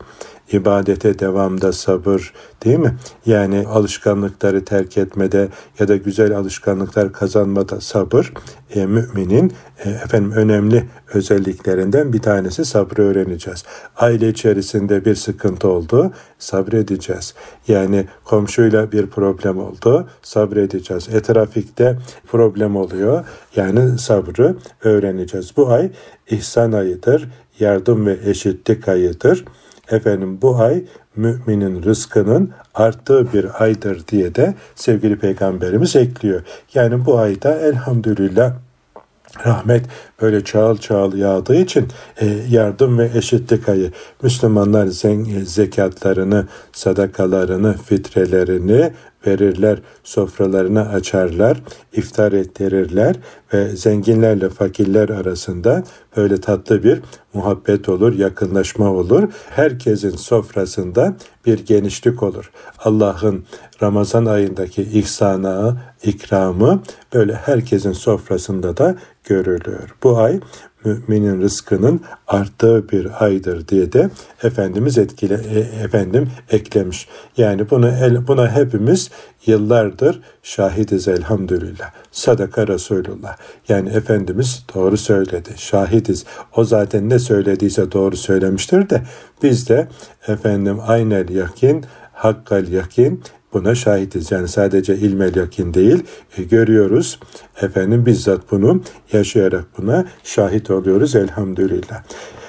ibadete 0.51 1.19
devamda 1.19 1.73
sabır 1.73 2.33
değil 2.65 2.79
mi? 2.79 2.95
Yani 3.25 3.67
alışkanlıkları 3.67 4.65
terk 4.65 4.97
etmede 4.97 5.49
ya 5.79 5.87
da 5.87 5.95
güzel 5.95 6.37
alışkanlıklar 6.37 7.13
kazanmada 7.13 7.81
sabır 7.81 8.33
e, 8.75 8.85
müminin 8.85 9.53
e, 9.85 9.89
efendim 9.89 10.31
önemli 10.31 10.85
özelliklerinden 11.13 12.13
bir 12.13 12.21
tanesi 12.21 12.65
sabrı 12.65 13.03
öğreneceğiz. 13.03 13.63
Aile 13.97 14.29
içerisinde 14.29 15.05
bir 15.05 15.15
sıkıntı 15.15 15.67
oldu, 15.67 16.11
sabredeceğiz. 16.39 17.33
Yani 17.67 18.05
komşuyla 18.23 18.91
bir 18.91 19.07
problem 19.07 19.57
oldu, 19.57 20.07
sabredeceğiz. 20.21 21.09
E 21.09 21.21
trafikte 21.21 21.97
problem 22.27 22.75
oluyor, 22.75 23.25
yani 23.55 23.99
sabrı 23.99 24.55
öğreneceğiz. 24.83 25.57
Bu 25.57 25.69
ay 25.71 25.91
ihsan 26.29 26.71
ayıdır, 26.71 27.29
yardım 27.59 28.05
ve 28.05 28.17
eşitlik 28.25 28.87
ayıdır. 28.87 29.45
Efendim 29.91 30.41
bu 30.41 30.55
ay 30.55 30.83
müminin 31.15 31.83
rızkının 31.83 32.51
arttığı 32.73 33.33
bir 33.33 33.63
aydır 33.63 34.07
diye 34.07 34.35
de 34.35 34.53
sevgili 34.75 35.19
peygamberimiz 35.19 35.95
ekliyor. 35.95 36.41
Yani 36.73 37.05
bu 37.05 37.17
ayda 37.19 37.59
elhamdülillah 37.59 38.53
rahmet 39.45 39.85
böyle 40.21 40.43
çağıl 40.43 40.77
çağıl 40.77 41.17
yağdığı 41.17 41.55
için 41.55 41.87
e, 42.21 42.25
yardım 42.49 42.97
ve 42.97 43.11
eşitlik 43.15 43.69
ayı. 43.69 43.91
Müslümanlar 44.21 44.87
zekatlarını, 45.45 46.47
sadakalarını, 46.71 47.77
fitrelerini 47.77 48.91
verirler, 49.27 49.79
sofralarını 50.03 50.89
açarlar, 50.89 51.61
iftar 51.93 52.31
ettirirler 52.31 53.15
ve 53.53 53.75
zenginlerle 53.75 54.49
fakirler 54.49 55.09
arasında 55.09 55.83
böyle 56.17 56.41
tatlı 56.41 56.83
bir 56.83 57.01
muhabbet 57.33 57.89
olur, 57.89 58.13
yakınlaşma 58.13 58.91
olur. 58.91 59.23
Herkesin 59.49 60.15
sofrasında 60.15 61.15
bir 61.45 61.65
genişlik 61.65 62.23
olur. 62.23 62.51
Allah'ın 62.79 63.45
Ramazan 63.81 64.25
ayındaki 64.25 64.81
ihsanı, 64.81 65.77
ikramı 66.03 66.83
böyle 67.13 67.33
herkesin 67.33 67.91
sofrasında 67.91 68.77
da 68.77 68.95
görülüyor. 69.23 69.95
Bu 70.03 70.17
ay 70.17 70.39
müminin 70.85 71.41
rızkının 71.41 72.01
arttığı 72.27 72.89
bir 72.89 73.23
aydır 73.25 73.67
diye 73.67 73.93
de 73.93 74.09
Efendimiz 74.43 74.97
etkile 74.97 75.33
e, 75.33 75.83
efendim 75.83 76.31
eklemiş. 76.51 77.07
Yani 77.37 77.69
bunu 77.69 77.87
el, 77.87 78.27
buna 78.27 78.55
hepimiz 78.55 79.11
yıllardır 79.45 80.21
şahidiz 80.43 81.07
elhamdülillah. 81.07 81.91
Sadaka 82.11 82.67
Resulullah. 82.67 83.37
Yani 83.69 83.89
Efendimiz 83.89 84.65
doğru 84.75 84.97
söyledi. 84.97 85.49
Şahidiz. 85.57 86.25
O 86.55 86.63
zaten 86.63 87.09
ne 87.09 87.19
söylediyse 87.19 87.91
doğru 87.91 88.17
söylemiştir 88.17 88.89
de 88.89 89.01
biz 89.43 89.69
de 89.69 89.87
efendim 90.27 90.79
aynel 90.87 91.29
yakin, 91.29 91.85
hakkal 92.13 92.67
yakin 92.67 93.23
buna 93.55 93.75
şahitiz. 93.75 94.31
Yani 94.31 94.47
sadece 94.47 94.95
ilmel 94.95 95.35
yakin 95.35 95.73
değil, 95.73 96.03
e, 96.37 96.43
görüyoruz. 96.43 97.19
Efendim 97.61 98.05
bizzat 98.05 98.51
bunu 98.51 98.81
yaşayarak 99.13 99.65
buna 99.77 100.05
şahit 100.23 100.71
oluyoruz 100.71 101.15
elhamdülillah. 101.15 102.03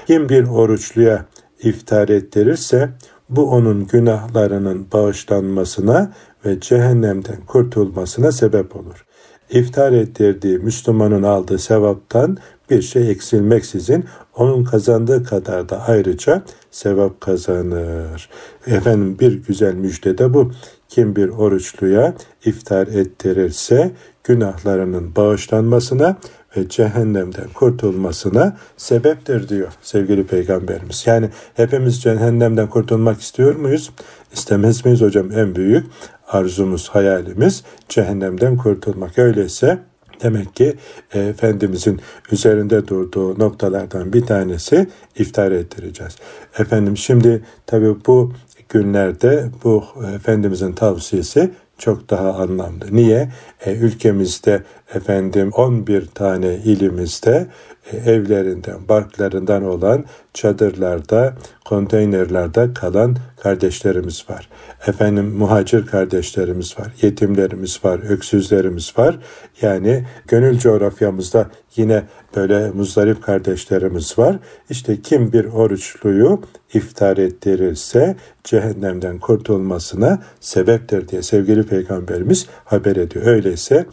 Kim 0.07 0.29
bir 0.29 0.49
oruçluya 0.49 1.25
iftar 1.63 2.09
ettirirse 2.09 2.91
bu 3.29 3.51
onun 3.51 3.87
günahlarının 3.87 4.87
bağışlanmasına 4.93 6.13
ve 6.45 6.61
cehennemden 6.61 7.41
kurtulmasına 7.47 8.33
sebep 8.33 8.77
olur. 8.77 9.07
İftar 9.51 9.93
ettirdiği 9.93 10.59
Müslümanın 10.59 11.23
aldığı 11.23 11.59
sevaptan 11.59 12.39
bir 12.71 12.83
şey 12.83 13.11
eksilmeksizin 13.11 14.05
onun 14.37 14.65
kazandığı 14.65 15.25
kadar 15.25 15.69
da 15.69 15.83
ayrıca 15.89 16.43
sevap 16.71 17.21
kazanır. 17.21 18.29
Efendim 18.67 19.19
bir 19.19 19.33
güzel 19.33 19.75
müjde 19.75 20.19
de 20.19 20.35
bu. 20.35 20.53
Kim 20.97 21.17
bir 21.17 21.29
oruçluya 21.29 22.15
iftar 22.45 22.87
ettirirse 22.87 23.91
günahlarının 24.25 25.17
bağışlanmasına 25.17 26.17
ve 26.57 26.69
cehennemden 26.69 27.49
kurtulmasına 27.55 28.57
sebeptir 28.77 29.49
diyor 29.49 29.73
sevgili 29.83 30.27
peygamberimiz. 30.27 31.03
Yani 31.07 31.29
hepimiz 31.55 32.03
cehennemden 32.03 32.71
kurtulmak 32.71 33.21
istiyor 33.21 33.57
muyuz? 33.57 33.91
İstemez 34.33 34.85
miyiz 34.85 35.01
hocam? 35.01 35.33
En 35.33 35.55
büyük 35.55 35.87
arzumuz, 36.29 36.89
hayalimiz 36.89 37.65
cehennemden 37.89 38.57
kurtulmak. 38.57 39.19
Öyleyse 39.19 39.79
Demek 40.23 40.57
ki 40.57 40.75
e, 41.15 41.21
Efendimizin 41.21 42.01
üzerinde 42.33 42.89
durduğu 42.89 43.39
noktalardan 43.39 44.13
bir 44.13 44.27
tanesi 44.27 44.89
iftar 45.17 45.53
ettireceğiz. 45.53 46.17
Efendim 46.59 46.97
şimdi 46.97 47.45
tabi 47.67 47.95
bu 48.07 48.33
günlerde 48.69 49.51
bu 49.65 49.85
Efendimizin 50.15 50.73
tavsiyesi 50.73 51.51
çok 51.79 52.11
daha 52.11 52.35
anlamlı. 52.35 52.85
Niye? 52.91 53.29
E, 53.67 53.75
ülkemizde 53.75 54.63
efendim 54.95 55.51
11 55.53 56.07
tane 56.07 56.55
ilimizde 56.55 57.47
e, 57.93 57.97
evlerinden, 57.97 58.89
barklarından 58.89 59.65
olan 59.65 60.05
çadırlarda, 60.35 61.35
konteynerlerde 61.65 62.75
kalan 62.75 63.17
kardeşlerimiz 63.41 64.25
var. 64.31 64.49
Efendim 64.87 65.25
muhacir 65.25 65.87
kardeşlerimiz 65.87 66.79
var, 66.79 66.93
yetimlerimiz 67.03 67.85
var, 67.85 68.01
öksüzlerimiz 68.09 68.99
var. 68.99 69.19
Yani 69.63 70.05
gönül 70.29 70.59
coğrafyamızda 70.59 71.51
yine 71.77 72.03
böyle 72.37 72.71
muzdarip 72.71 73.23
kardeşlerimiz 73.23 74.19
var. 74.19 74.39
İşte 74.71 75.03
kim 75.03 75.33
bir 75.33 75.45
oruçluyu 75.45 76.41
iftar 76.75 77.17
ettirirse 77.17 78.17
cehennemden 78.45 79.19
kurtulmasına 79.19 80.23
sebeptir 80.41 81.09
diye 81.09 81.23
sevgili 81.23 81.63
peygamberimiz 81.63 82.47
haber 82.65 82.97
ediyor. 82.97 83.27
Öyleyse 83.27 83.87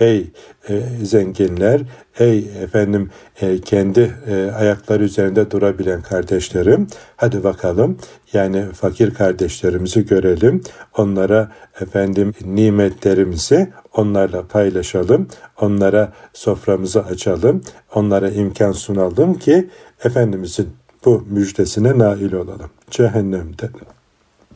ey 0.00 0.30
e, 0.68 0.82
zenginler, 1.02 1.80
ey 2.18 2.38
efendim 2.38 3.10
e, 3.40 3.60
kendi 3.60 4.14
e, 4.26 4.50
ayakları 4.50 5.04
üzerinde 5.04 5.50
durabilen 5.50 6.02
kardeşlerim, 6.02 6.86
hadi 7.16 7.44
bakalım 7.44 7.98
yani 8.32 8.64
fakir 8.72 9.14
kardeşlerimizi 9.14 10.06
görelim, 10.06 10.62
onlara 10.96 11.52
efendim 11.80 12.34
nimetlerimizi 12.44 13.72
onlarla 13.96 14.46
paylaşalım, 14.46 15.28
onlara 15.60 16.12
soframızı 16.32 17.04
açalım, 17.04 17.62
onlara 17.94 18.30
imkan 18.30 18.72
sunalım 18.72 19.38
ki 19.38 19.68
Efendimizin 20.04 20.68
bu 21.04 21.26
müjdesine 21.30 21.98
nail 21.98 22.32
olalım. 22.32 22.70
Cehennemde 22.90 23.70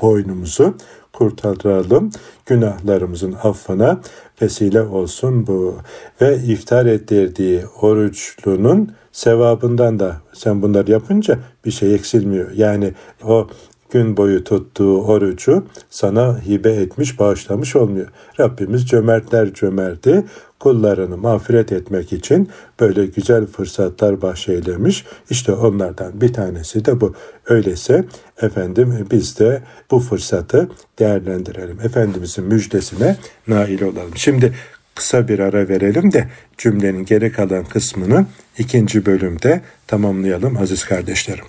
boynumuzu 0.00 0.74
kurtaralım. 1.12 2.10
Günahlarımızın 2.46 3.34
affına 3.42 4.00
vesile 4.42 4.82
olsun 4.82 5.46
bu. 5.46 5.76
Ve 6.20 6.36
iftar 6.36 6.86
ettirdiği 6.86 7.62
oruçlunun 7.80 8.92
sevabından 9.12 9.98
da 9.98 10.16
sen 10.32 10.62
bunları 10.62 10.90
yapınca 10.90 11.38
bir 11.64 11.70
şey 11.70 11.94
eksilmiyor. 11.94 12.50
Yani 12.50 12.92
o 13.24 13.48
gün 13.90 14.16
boyu 14.16 14.44
tuttuğu 14.44 15.04
orucu 15.04 15.64
sana 15.90 16.40
hibe 16.40 16.72
etmiş, 16.72 17.18
bağışlamış 17.18 17.76
olmuyor. 17.76 18.08
Rabbimiz 18.40 18.86
cömertler 18.86 19.54
cömerti 19.54 20.24
kullarını 20.64 21.16
mağfiret 21.16 21.72
etmek 21.72 22.12
için 22.12 22.48
böyle 22.80 23.06
güzel 23.06 23.46
fırsatlar 23.46 24.22
bahşeylemiş. 24.22 25.04
İşte 25.30 25.52
onlardan 25.52 26.20
bir 26.20 26.32
tanesi 26.32 26.84
de 26.84 27.00
bu. 27.00 27.14
Öyleyse 27.46 28.04
efendim 28.42 29.06
biz 29.10 29.38
de 29.38 29.62
bu 29.90 30.00
fırsatı 30.00 30.68
değerlendirelim. 30.98 31.80
Efendimizin 31.80 32.44
müjdesine 32.44 33.16
nail 33.48 33.82
olalım. 33.82 34.16
Şimdi 34.16 34.54
kısa 34.94 35.28
bir 35.28 35.38
ara 35.38 35.68
verelim 35.68 36.12
de 36.12 36.28
cümlenin 36.58 37.04
geri 37.04 37.32
kalan 37.32 37.64
kısmını 37.64 38.26
ikinci 38.58 39.06
bölümde 39.06 39.60
tamamlayalım 39.86 40.56
aziz 40.56 40.84
kardeşlerim. 40.84 41.44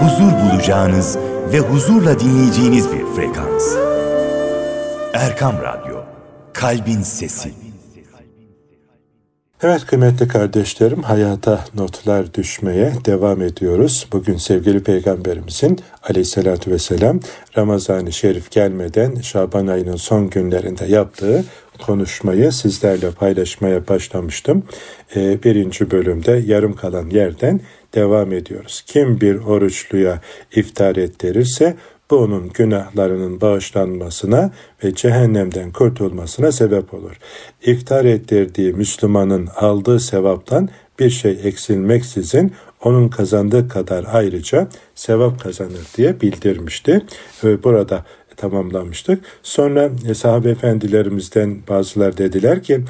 Huzur 0.00 0.32
bulacağınız 0.32 1.18
ve 1.52 1.58
huzurla 1.58 2.20
dinleyeceğiniz 2.20 2.92
bir 2.92 3.04
frekans. 3.16 3.76
Erkam 5.14 5.54
Radyo, 5.62 5.96
Kalbin 6.52 7.02
Sesi. 7.02 7.67
Evet 9.62 9.86
kıymetli 9.86 10.28
kardeşlerim 10.28 11.02
hayata 11.02 11.64
notlar 11.74 12.34
düşmeye 12.34 12.92
devam 13.04 13.42
ediyoruz. 13.42 14.06
Bugün 14.12 14.36
sevgili 14.36 14.82
peygamberimizin 14.82 15.80
aleyhissalatü 16.02 16.70
vesselam 16.70 17.20
Ramazan-ı 17.56 18.12
Şerif 18.12 18.50
gelmeden 18.50 19.14
Şaban 19.14 19.66
ayının 19.66 19.96
son 19.96 20.30
günlerinde 20.30 20.84
yaptığı 20.84 21.44
konuşmayı 21.86 22.52
sizlerle 22.52 23.10
paylaşmaya 23.10 23.88
başlamıştım. 23.88 24.62
Ee, 25.16 25.42
birinci 25.42 25.90
bölümde 25.90 26.42
yarım 26.46 26.76
kalan 26.76 27.10
yerden 27.10 27.60
devam 27.94 28.32
ediyoruz. 28.32 28.84
Kim 28.86 29.20
bir 29.20 29.34
oruçluya 29.34 30.20
iftar 30.52 30.96
ettirirse 30.96 31.76
bu 32.10 32.16
onun 32.16 32.48
günahlarının 32.48 33.40
bağışlanmasına 33.40 34.50
ve 34.84 34.94
cehennemden 34.94 35.72
kurtulmasına 35.72 36.52
sebep 36.52 36.94
olur. 36.94 37.16
İftar 37.62 38.04
ettirdiği 38.04 38.72
Müslümanın 38.72 39.48
aldığı 39.56 40.00
sevaptan 40.00 40.68
bir 40.98 41.10
şey 41.10 41.40
eksilmeksizin 41.42 42.52
onun 42.84 43.08
kazandığı 43.08 43.68
kadar 43.68 44.04
ayrıca 44.12 44.68
sevap 44.94 45.40
kazanır 45.40 45.86
diye 45.96 46.20
bildirmişti. 46.20 47.06
Ve 47.44 47.62
burada 47.62 48.04
tamamlamıştık. 48.38 49.24
Sonra 49.42 49.90
e, 50.08 50.14
sahabe 50.14 50.50
efendilerimizden 50.50 51.58
bazılar 51.68 52.18
dediler 52.18 52.62
ki 52.62 52.80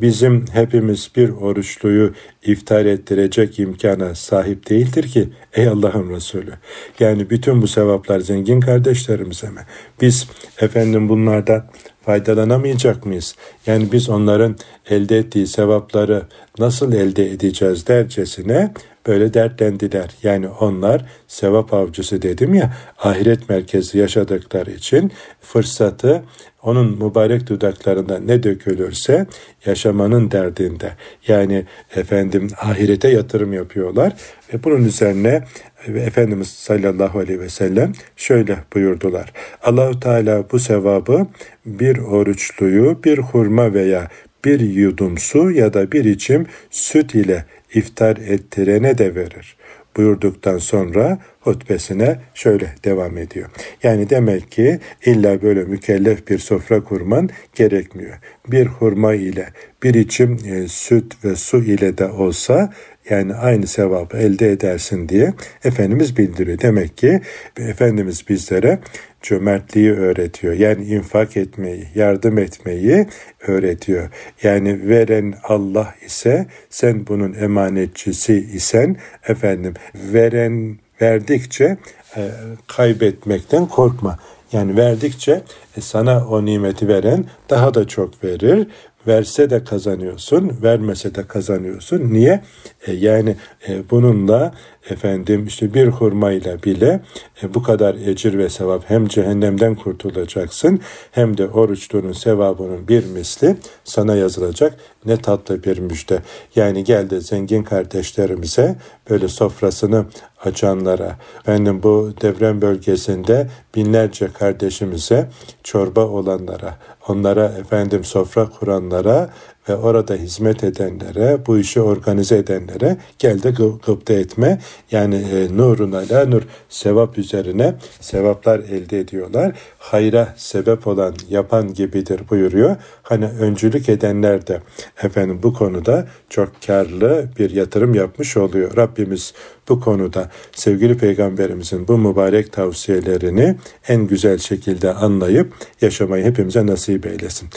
bizim 0.00 0.44
hepimiz 0.52 1.10
bir 1.16 1.28
oruçluyu 1.28 2.12
iftar 2.42 2.84
ettirecek 2.84 3.58
imkana 3.58 4.14
sahip 4.14 4.70
değildir 4.70 5.08
ki 5.08 5.28
ey 5.52 5.68
Allah'ın 5.68 6.10
Resulü. 6.10 6.52
Yani 7.00 7.30
bütün 7.30 7.62
bu 7.62 7.66
sevaplar 7.66 8.20
zengin 8.20 8.60
kardeşlerimize 8.60 9.50
mi? 9.50 9.60
Biz 10.00 10.28
efendim 10.60 11.08
bunlardan 11.08 11.64
faydalanamayacak 12.02 13.06
mıyız? 13.06 13.34
Yani 13.66 13.92
biz 13.92 14.08
onların 14.08 14.56
elde 14.90 15.18
ettiği 15.18 15.46
sevapları 15.46 16.22
nasıl 16.58 16.92
elde 16.92 17.30
edeceğiz 17.30 17.86
dercesine 17.86 18.72
böyle 19.08 19.34
dertlendiler. 19.34 20.10
Yani 20.22 20.48
onlar 20.48 21.04
sevap 21.28 21.74
avcısı 21.74 22.22
dedim 22.22 22.54
ya 22.54 22.76
ahiret 22.98 23.48
merkezi 23.48 23.98
yaşadıkları 23.98 24.70
için 24.70 25.12
fırsatı 25.40 26.22
onun 26.62 27.04
mübarek 27.04 27.46
dudaklarında 27.46 28.18
ne 28.18 28.42
dökülürse 28.42 29.26
yaşamanın 29.66 30.30
derdinde. 30.30 30.92
Yani 31.28 31.64
efendim 31.96 32.48
ahirete 32.60 33.08
yatırım 33.08 33.52
yapıyorlar 33.52 34.12
ve 34.54 34.64
bunun 34.64 34.84
üzerine 34.84 35.44
Efendimiz 35.86 36.48
sallallahu 36.48 37.18
aleyhi 37.18 37.40
ve 37.40 37.48
sellem 37.48 37.92
şöyle 38.16 38.58
buyurdular. 38.74 39.32
Allahu 39.62 40.00
Teala 40.00 40.50
bu 40.52 40.58
sevabı 40.58 41.26
bir 41.66 41.98
oruçluyu 41.98 42.98
bir 43.04 43.18
hurma 43.18 43.74
veya 43.74 44.08
bir 44.44 44.60
yudum 44.60 45.18
su 45.18 45.50
ya 45.50 45.74
da 45.74 45.92
bir 45.92 46.04
içim 46.04 46.46
süt 46.70 47.14
ile 47.14 47.44
iftar 47.74 48.16
ettirene 48.16 48.98
de 48.98 49.14
verir. 49.14 49.56
Buyurduktan 49.96 50.58
sonra 50.58 51.18
hutbesine 51.48 52.16
şöyle 52.34 52.74
devam 52.84 53.18
ediyor. 53.18 53.48
Yani 53.82 54.10
demek 54.10 54.50
ki 54.50 54.78
illa 55.04 55.42
böyle 55.42 55.64
mükellef 55.64 56.28
bir 56.28 56.38
sofra 56.38 56.84
kurman 56.84 57.30
gerekmiyor. 57.54 58.18
Bir 58.48 58.66
hurma 58.66 59.14
ile 59.14 59.48
bir 59.82 59.94
içim 59.94 60.38
e, 60.46 60.68
süt 60.68 61.24
ve 61.24 61.36
su 61.36 61.58
ile 61.58 61.98
de 61.98 62.06
olsa 62.06 62.72
yani 63.10 63.34
aynı 63.34 63.66
sevabı 63.66 64.16
elde 64.16 64.50
edersin 64.50 65.08
diye 65.08 65.32
Efendimiz 65.64 66.16
bildiriyor. 66.16 66.60
Demek 66.60 66.96
ki 66.96 67.20
Efendimiz 67.58 68.28
bizlere 68.28 68.78
cömertliği 69.22 69.92
öğretiyor. 69.92 70.54
Yani 70.54 70.84
infak 70.84 71.36
etmeyi, 71.36 71.84
yardım 71.94 72.38
etmeyi 72.38 73.06
öğretiyor. 73.46 74.08
Yani 74.42 74.88
veren 74.88 75.34
Allah 75.42 75.94
ise 76.06 76.46
sen 76.70 77.06
bunun 77.06 77.34
emanetçisi 77.34 78.34
isen 78.34 78.96
efendim 79.28 79.74
veren 79.94 80.78
verdikçe 81.02 81.78
e, 82.16 82.30
kaybetmekten 82.66 83.66
korkma. 83.66 84.18
Yani 84.52 84.76
verdikçe 84.76 85.42
e, 85.76 85.80
sana 85.80 86.28
o 86.28 86.44
nimeti 86.44 86.88
veren 86.88 87.24
daha 87.50 87.74
da 87.74 87.88
çok 87.88 88.24
verir 88.24 88.66
verse 89.06 89.50
de 89.50 89.64
kazanıyorsun, 89.64 90.52
vermese 90.62 91.14
de 91.14 91.26
kazanıyorsun. 91.26 92.12
Niye? 92.12 92.42
E, 92.86 92.92
yani 92.92 93.36
e, 93.68 93.90
bununla 93.90 94.54
efendim 94.90 95.46
işte 95.46 95.74
bir 95.74 95.88
hurmayla 95.88 96.62
bile 96.62 97.00
e, 97.42 97.54
bu 97.54 97.62
kadar 97.62 97.94
ecir 97.94 98.38
ve 98.38 98.48
sevap 98.48 98.90
hem 98.90 99.08
cehennemden 99.08 99.74
kurtulacaksın 99.74 100.80
hem 101.10 101.38
de 101.38 101.48
oruçluğunun 101.48 102.12
sevabının 102.12 102.88
bir 102.88 103.04
misli 103.04 103.56
sana 103.84 104.14
yazılacak. 104.16 104.74
Ne 105.06 105.16
tatlı 105.16 105.64
bir 105.64 105.78
müjde. 105.78 106.22
Yani 106.56 106.84
geldi 106.84 107.20
zengin 107.20 107.62
kardeşlerimize 107.62 108.76
böyle 109.10 109.28
sofrasını 109.28 110.06
açanlara, 110.44 111.16
benim 111.46 111.82
bu 111.82 112.12
deprem 112.20 112.62
bölgesinde 112.62 113.48
binlerce 113.74 114.28
kardeşimize 114.28 115.28
çorba 115.64 116.04
olanlara, 116.06 116.78
onlara 117.08 117.44
efendim 117.44 118.04
sofra 118.04 118.48
kuranlara 118.48 119.30
ve 119.68 119.76
orada 119.76 120.14
hizmet 120.14 120.64
edenlere, 120.64 121.38
bu 121.46 121.58
işi 121.58 121.80
organize 121.80 122.36
edenlere 122.36 122.96
gel 123.18 123.42
de 123.42 123.50
gıpta 123.86 124.14
etme. 124.14 124.58
Yani 124.90 125.14
e, 125.14 125.56
nurun 125.56 125.92
ala 125.92 126.26
nur 126.26 126.42
sevap 126.68 127.18
üzerine 127.18 127.74
sevaplar 128.00 128.58
elde 128.58 129.00
ediyorlar. 129.00 129.52
Hayra 129.78 130.34
sebep 130.36 130.86
olan 130.86 131.14
yapan 131.30 131.74
gibidir 131.74 132.20
buyuruyor. 132.30 132.76
Hani 133.02 133.24
öncülük 133.24 133.88
edenler 133.88 134.46
de 134.46 134.60
efendim 135.02 135.40
bu 135.42 135.52
konuda 135.52 136.06
çok 136.30 136.62
karlı 136.66 137.28
bir 137.38 137.50
yatırım 137.50 137.94
yapmış 137.94 138.36
oluyor. 138.36 138.76
Rabbimiz 138.76 139.34
bu 139.68 139.80
konuda 139.80 140.30
sevgili 140.52 140.98
peygamberimizin 140.98 141.88
bu 141.88 141.98
mübarek 141.98 142.52
tavsiyelerini 142.52 143.56
en 143.88 144.06
güzel 144.06 144.38
şekilde 144.38 144.94
anlayıp 144.94 145.52
yaşamayı 145.80 146.24
hepimize 146.24 146.66
nasip 146.66 147.06
eylesin. 147.06 147.48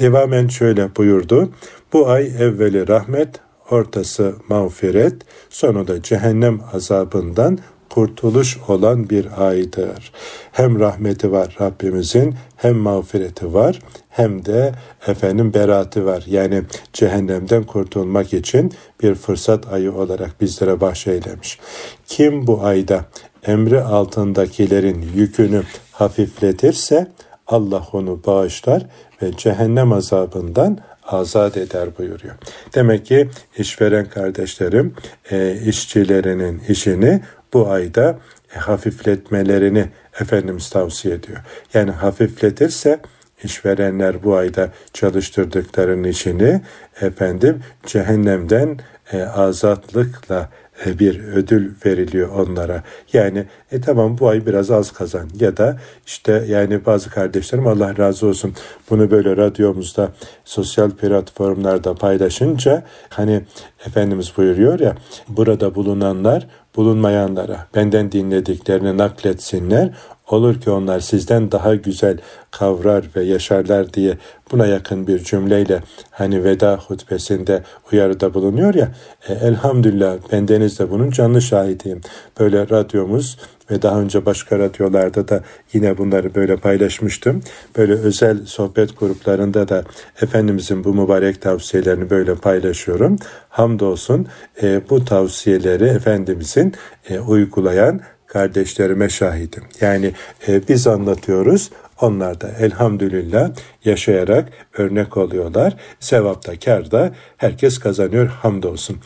Devamen 0.00 0.48
şöyle 0.48 0.96
buyurdu. 0.96 1.50
Bu 1.92 2.08
ay 2.08 2.26
evveli 2.26 2.88
rahmet, 2.88 3.28
ortası 3.70 4.34
mağfiret, 4.48 5.14
sonu 5.50 5.88
da 5.88 6.02
cehennem 6.02 6.60
azabından 6.72 7.58
kurtuluş 7.90 8.58
olan 8.68 9.10
bir 9.10 9.48
aydır. 9.48 10.12
Hem 10.52 10.80
rahmeti 10.80 11.32
var 11.32 11.56
Rabbimizin 11.60 12.34
hem 12.56 12.76
mağfireti 12.76 13.54
var 13.54 13.78
hem 14.08 14.44
de 14.44 14.74
efendim 15.06 15.54
beratı 15.54 16.04
var. 16.06 16.24
Yani 16.26 16.62
cehennemden 16.92 17.64
kurtulmak 17.64 18.34
için 18.34 18.72
bir 19.02 19.14
fırsat 19.14 19.72
ayı 19.72 19.92
olarak 19.92 20.40
bizlere 20.40 20.80
bahşeylemiş. 20.80 21.58
Kim 22.06 22.46
bu 22.46 22.64
ayda 22.64 23.04
emri 23.46 23.80
altındakilerin 23.80 25.06
yükünü 25.14 25.62
hafifletirse 25.92 27.06
Allah 27.46 27.82
onu 27.92 28.20
bağışlar 28.26 28.86
ve 29.22 29.36
cehennem 29.36 29.92
azabından 29.92 30.78
azat 31.08 31.56
eder 31.56 31.88
buyuruyor. 31.98 32.34
Demek 32.74 33.06
ki 33.06 33.28
işveren 33.58 34.08
kardeşlerim 34.08 34.94
e, 35.30 35.58
işçilerinin 35.66 36.62
işini 36.68 37.20
bu 37.52 37.70
ayda 37.70 38.18
e, 38.54 38.58
hafifletmelerini 38.58 39.88
Efendimiz 40.20 40.70
tavsiye 40.70 41.14
ediyor. 41.14 41.38
Yani 41.74 41.90
hafifletirse 41.90 43.00
işverenler 43.42 44.24
bu 44.24 44.36
ayda 44.36 44.72
çalıştırdıklarının 44.92 46.08
işini 46.08 46.60
efendim 47.00 47.62
cehennemden 47.86 48.78
e, 49.12 49.22
azatlıkla 49.22 50.48
bir 50.86 51.24
ödül 51.24 51.70
veriliyor 51.86 52.28
onlara. 52.28 52.82
Yani 53.12 53.46
e 53.72 53.80
tamam 53.80 54.18
bu 54.18 54.28
ay 54.28 54.46
biraz 54.46 54.70
az 54.70 54.92
kazan 54.92 55.28
ya 55.40 55.56
da 55.56 55.78
işte 56.06 56.44
yani 56.48 56.86
bazı 56.86 57.10
kardeşlerim 57.10 57.66
Allah 57.66 57.96
razı 57.98 58.26
olsun 58.26 58.54
bunu 58.90 59.10
böyle 59.10 59.36
radyomuzda 59.36 60.12
sosyal 60.44 60.90
platformlarda 60.90 61.94
paylaşınca 61.94 62.82
hani 63.08 63.42
Efendimiz 63.86 64.32
buyuruyor 64.36 64.80
ya 64.80 64.94
burada 65.28 65.74
bulunanlar 65.74 66.46
bulunmayanlara 66.76 67.66
benden 67.74 68.12
dinlediklerini 68.12 68.98
nakletsinler 68.98 69.90
Olur 70.28 70.60
ki 70.60 70.70
onlar 70.70 71.00
sizden 71.00 71.52
daha 71.52 71.74
güzel 71.74 72.18
kavrar 72.50 73.04
ve 73.16 73.22
yaşarlar 73.22 73.94
diye 73.94 74.18
buna 74.52 74.66
yakın 74.66 75.06
bir 75.06 75.18
cümleyle 75.18 75.82
hani 76.10 76.44
veda 76.44 76.76
hutbesinde 76.76 77.62
uyarıda 77.92 78.34
bulunuyor 78.34 78.74
ya 78.74 78.92
e, 79.28 79.32
elhamdülillah 79.32 80.16
bendeniz 80.32 80.78
de 80.78 80.90
bunun 80.90 81.10
canlı 81.10 81.42
şahidiyim. 81.42 82.00
Böyle 82.40 82.68
radyomuz 82.68 83.38
ve 83.70 83.82
daha 83.82 84.00
önce 84.00 84.26
başka 84.26 84.58
radyolarda 84.58 85.28
da 85.28 85.42
yine 85.72 85.98
bunları 85.98 86.34
böyle 86.34 86.56
paylaşmıştım. 86.56 87.42
Böyle 87.76 87.92
özel 87.92 88.46
sohbet 88.46 89.00
gruplarında 89.00 89.68
da 89.68 89.84
Efendimizin 90.22 90.84
bu 90.84 90.94
mübarek 90.94 91.42
tavsiyelerini 91.42 92.10
böyle 92.10 92.34
paylaşıyorum. 92.34 93.16
Hamdolsun 93.48 94.26
e, 94.62 94.80
bu 94.90 95.04
tavsiyeleri 95.04 95.84
Efendimizin 95.84 96.74
e, 97.08 97.18
uygulayan 97.18 98.00
kardeşlerime 98.28 99.08
şahidim. 99.08 99.64
Yani 99.80 100.12
e, 100.48 100.68
biz 100.68 100.86
anlatıyoruz, 100.86 101.70
onlar 102.00 102.40
da 102.40 102.48
elhamdülillah 102.60 103.50
yaşayarak 103.84 104.48
örnek 104.78 105.16
oluyorlar. 105.16 105.76
Sevapta, 106.00 106.58
karda 106.58 107.12
herkes 107.36 107.78
kazanıyor 107.78 108.26
hamdolsun. 108.26 108.96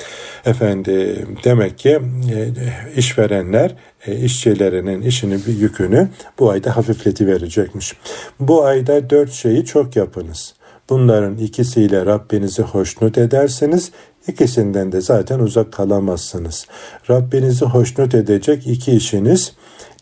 Efendim 0.44 1.38
demek 1.44 1.78
ki 1.78 1.90
e, 1.90 2.48
işverenler 2.96 3.74
e, 4.06 4.16
işçilerinin 4.16 5.02
işini 5.02 5.38
bir 5.46 5.58
yükünü 5.58 6.08
bu 6.38 6.50
ayda 6.50 6.76
hafifleti 6.76 7.26
verecekmiş. 7.26 7.96
Bu 8.40 8.64
ayda 8.64 9.10
dört 9.10 9.32
şeyi 9.32 9.64
çok 9.64 9.96
yapınız. 9.96 10.54
Bunların 10.90 11.36
ikisiyle 11.36 12.06
Rabbinizi 12.06 12.62
hoşnut 12.62 13.18
ederseniz 13.18 13.92
İkisinden 14.28 14.92
de 14.92 15.00
zaten 15.00 15.38
uzak 15.38 15.72
kalamazsınız. 15.72 16.66
Rabbinizi 17.10 17.64
hoşnut 17.64 18.14
edecek 18.14 18.66
iki 18.66 18.92
işiniz 18.92 19.52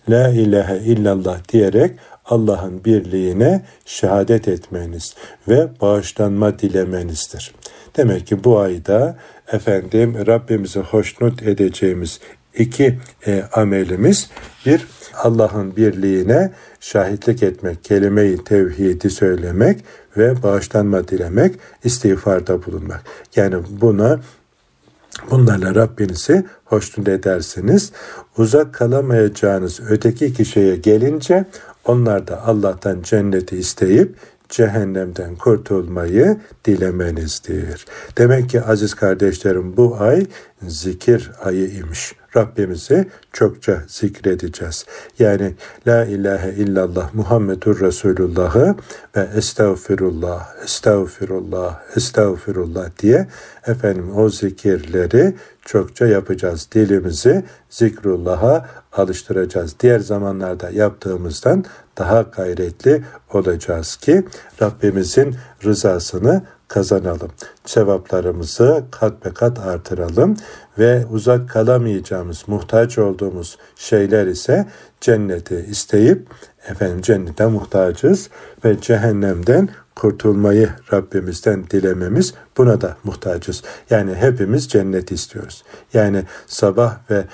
La 0.08 0.28
ilahe 0.28 0.78
illallah 0.78 1.48
diyerek 1.52 1.98
Allah'ın 2.24 2.84
birliğine 2.84 3.62
şehadet 3.84 4.48
etmeniz 4.48 5.14
ve 5.48 5.68
bağışlanma 5.80 6.58
dilemenizdir. 6.58 7.54
Demek 7.96 8.26
ki 8.26 8.44
bu 8.44 8.58
ayda 8.58 9.16
efendim 9.52 10.26
Rabbimizi 10.26 10.80
hoşnut 10.80 11.42
edeceğimiz 11.42 12.20
iki 12.58 12.98
e, 13.26 13.44
amelimiz 13.52 14.30
bir 14.66 14.86
Allah'ın 15.14 15.76
birliğine 15.76 16.52
şahitlik 16.80 17.42
etmek, 17.42 17.84
kelime-i 17.84 18.44
tevhidi 18.44 19.10
söylemek 19.10 19.84
ve 20.16 20.42
bağışlanma 20.42 21.08
dilemek, 21.08 21.54
istiğfarda 21.84 22.66
bulunmak. 22.66 23.02
Yani 23.36 23.56
buna 23.70 24.20
Bunlarla 25.30 25.74
Rabbinizi 25.74 26.44
hoşnut 26.64 27.08
edersiniz. 27.08 27.92
Uzak 28.38 28.74
kalamayacağınız 28.74 29.80
öteki 29.88 30.34
kişiye 30.34 30.76
gelince 30.76 31.44
onlar 31.84 32.28
da 32.28 32.46
Allah'tan 32.46 33.02
cenneti 33.02 33.56
isteyip 33.56 34.14
cehennemden 34.48 35.36
kurtulmayı 35.36 36.36
dilemenizdir. 36.64 37.86
Demek 38.18 38.50
ki 38.50 38.62
aziz 38.62 38.94
kardeşlerim 38.94 39.76
bu 39.76 39.96
ay 40.00 40.26
zikir 40.62 41.30
ayı 41.44 41.70
imiş. 41.70 42.14
Rabbimizi 42.36 43.08
çokça 43.32 43.82
zikredeceğiz. 43.88 44.86
Yani 45.18 45.54
La 45.86 46.04
ilahe 46.04 46.52
illallah 46.52 47.14
Muhammedur 47.14 47.80
Resulullah'ı 47.80 48.74
ve 49.16 49.28
estağfirullah, 49.36 50.62
estağfirullah, 50.64 51.80
estağfirullah 51.96 52.90
diye 52.98 53.28
efendim 53.66 54.16
o 54.16 54.28
zikirleri 54.28 55.34
çokça 55.64 56.06
yapacağız. 56.06 56.68
Dilimizi 56.72 57.44
zikrullah'a 57.70 58.68
alıştıracağız. 58.92 59.74
Diğer 59.80 59.98
zamanlarda 59.98 60.70
yaptığımızdan 60.70 61.64
daha 61.98 62.22
gayretli 62.22 63.04
olacağız 63.32 63.96
ki 63.96 64.24
Rabbimizin 64.62 65.36
rızasını 65.64 66.42
kazanalım. 66.70 67.30
Sevaplarımızı 67.64 68.84
kat 68.90 69.24
be 69.24 69.30
kat 69.34 69.58
artıralım 69.58 70.36
ve 70.78 71.06
uzak 71.10 71.48
kalamayacağımız, 71.48 72.44
muhtaç 72.46 72.98
olduğumuz 72.98 73.58
şeyler 73.76 74.26
ise 74.26 74.66
cenneti 75.00 75.66
isteyip 75.68 76.28
efendim 76.68 77.00
cennete 77.02 77.46
muhtacız 77.46 78.30
ve 78.64 78.80
cehennemden 78.80 79.68
kurtulmayı 79.96 80.70
Rabbimizden 80.92 81.64
dilememiz 81.70 82.34
buna 82.56 82.80
da 82.80 82.96
muhtacız. 83.04 83.62
Yani 83.90 84.14
hepimiz 84.14 84.68
cennet 84.68 85.12
istiyoruz. 85.12 85.64
Yani 85.94 86.24
sabah 86.46 87.10
ve 87.10 87.24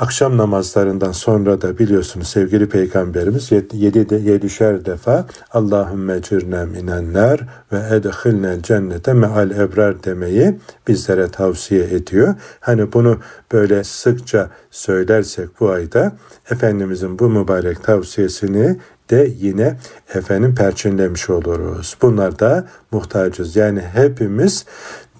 akşam 0.00 0.36
namazlarından 0.36 1.12
sonra 1.12 1.62
da 1.62 1.78
biliyorsunuz 1.78 2.28
sevgili 2.28 2.68
peygamberimiz 2.68 3.52
yedi 3.72 4.08
de 4.08 4.16
yedişer 4.16 4.84
defa 4.84 5.26
Allahümme 5.52 6.22
cirne 6.22 6.64
minenler 6.64 7.40
ve 7.72 7.96
edhilnel 7.96 8.62
cennete 8.62 9.12
meal 9.12 9.50
ebrar 9.50 10.04
demeyi 10.04 10.58
bizlere 10.88 11.28
tavsiye 11.28 11.84
ediyor. 11.84 12.34
Hani 12.60 12.92
bunu 12.92 13.18
böyle 13.52 13.84
sıkça 13.84 14.50
söylersek 14.70 15.60
bu 15.60 15.70
ayda 15.70 16.12
Efendimizin 16.50 17.18
bu 17.18 17.28
mübarek 17.28 17.84
tavsiyesini 17.84 18.76
de 19.10 19.32
yine 19.38 19.76
efendim 20.14 20.54
perçinlemiş 20.54 21.30
oluruz. 21.30 21.96
Bunlar 22.02 22.38
da 22.38 22.64
muhtacız. 22.92 23.56
Yani 23.56 23.80
hepimiz 23.80 24.64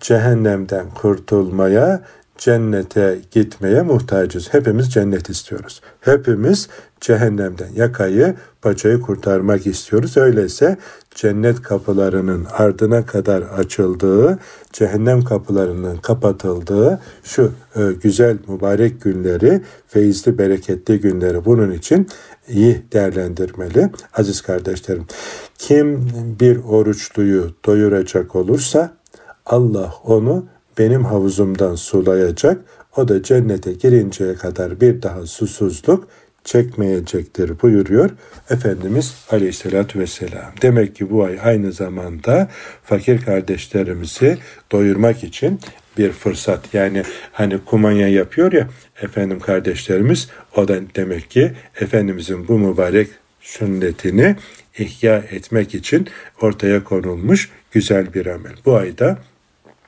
cehennemden 0.00 0.90
kurtulmaya 0.90 2.02
cennete 2.38 3.18
gitmeye 3.30 3.82
muhtacız. 3.82 4.54
Hepimiz 4.54 4.92
cennet 4.92 5.30
istiyoruz. 5.30 5.80
Hepimiz 6.00 6.68
cehennemden 7.00 7.68
yakayı, 7.74 8.34
paçayı 8.62 9.00
kurtarmak 9.00 9.66
istiyoruz. 9.66 10.16
Öyleyse 10.16 10.76
cennet 11.14 11.62
kapılarının 11.62 12.46
ardına 12.52 13.06
kadar 13.06 13.42
açıldığı, 13.42 14.38
cehennem 14.72 15.24
kapılarının 15.24 15.96
kapatıldığı 15.96 17.00
şu 17.24 17.52
e, 17.76 17.80
güzel 18.02 18.38
mübarek 18.48 19.02
günleri, 19.02 19.62
feyizli 19.88 20.38
bereketli 20.38 21.00
günleri 21.00 21.44
bunun 21.44 21.70
için 21.70 22.08
iyi 22.48 22.82
değerlendirmeli. 22.92 23.90
Aziz 24.14 24.40
kardeşlerim, 24.40 25.06
kim 25.58 26.08
bir 26.40 26.56
oruçluyu 26.64 27.50
doyuracak 27.66 28.36
olursa 28.36 28.94
Allah 29.46 29.94
onu 30.04 30.46
benim 30.78 31.04
havuzumdan 31.04 31.74
sulayacak, 31.74 32.60
o 32.96 33.08
da 33.08 33.22
cennete 33.22 33.72
girinceye 33.72 34.34
kadar 34.34 34.80
bir 34.80 35.02
daha 35.02 35.26
susuzluk 35.26 36.08
çekmeyecektir 36.44 37.62
buyuruyor 37.62 38.10
Efendimiz 38.50 39.14
Aleyhisselatü 39.30 39.98
Vesselam. 39.98 40.52
Demek 40.62 40.96
ki 40.96 41.10
bu 41.10 41.24
ay 41.24 41.38
aynı 41.42 41.72
zamanda 41.72 42.48
fakir 42.82 43.20
kardeşlerimizi 43.20 44.38
doyurmak 44.72 45.24
için 45.24 45.60
bir 45.98 46.12
fırsat. 46.12 46.74
Yani 46.74 47.02
hani 47.32 47.58
kumanya 47.58 48.08
yapıyor 48.08 48.52
ya 48.52 48.68
efendim 49.02 49.40
kardeşlerimiz 49.40 50.28
o 50.56 50.68
da 50.68 50.76
demek 50.96 51.30
ki 51.30 51.52
Efendimizin 51.80 52.48
bu 52.48 52.58
mübarek 52.58 53.08
sünnetini 53.40 54.36
ihya 54.78 55.16
etmek 55.16 55.74
için 55.74 56.08
ortaya 56.40 56.84
konulmuş 56.84 57.50
güzel 57.72 58.14
bir 58.14 58.26
amel. 58.26 58.54
Bu 58.64 58.76
ayda 58.76 59.18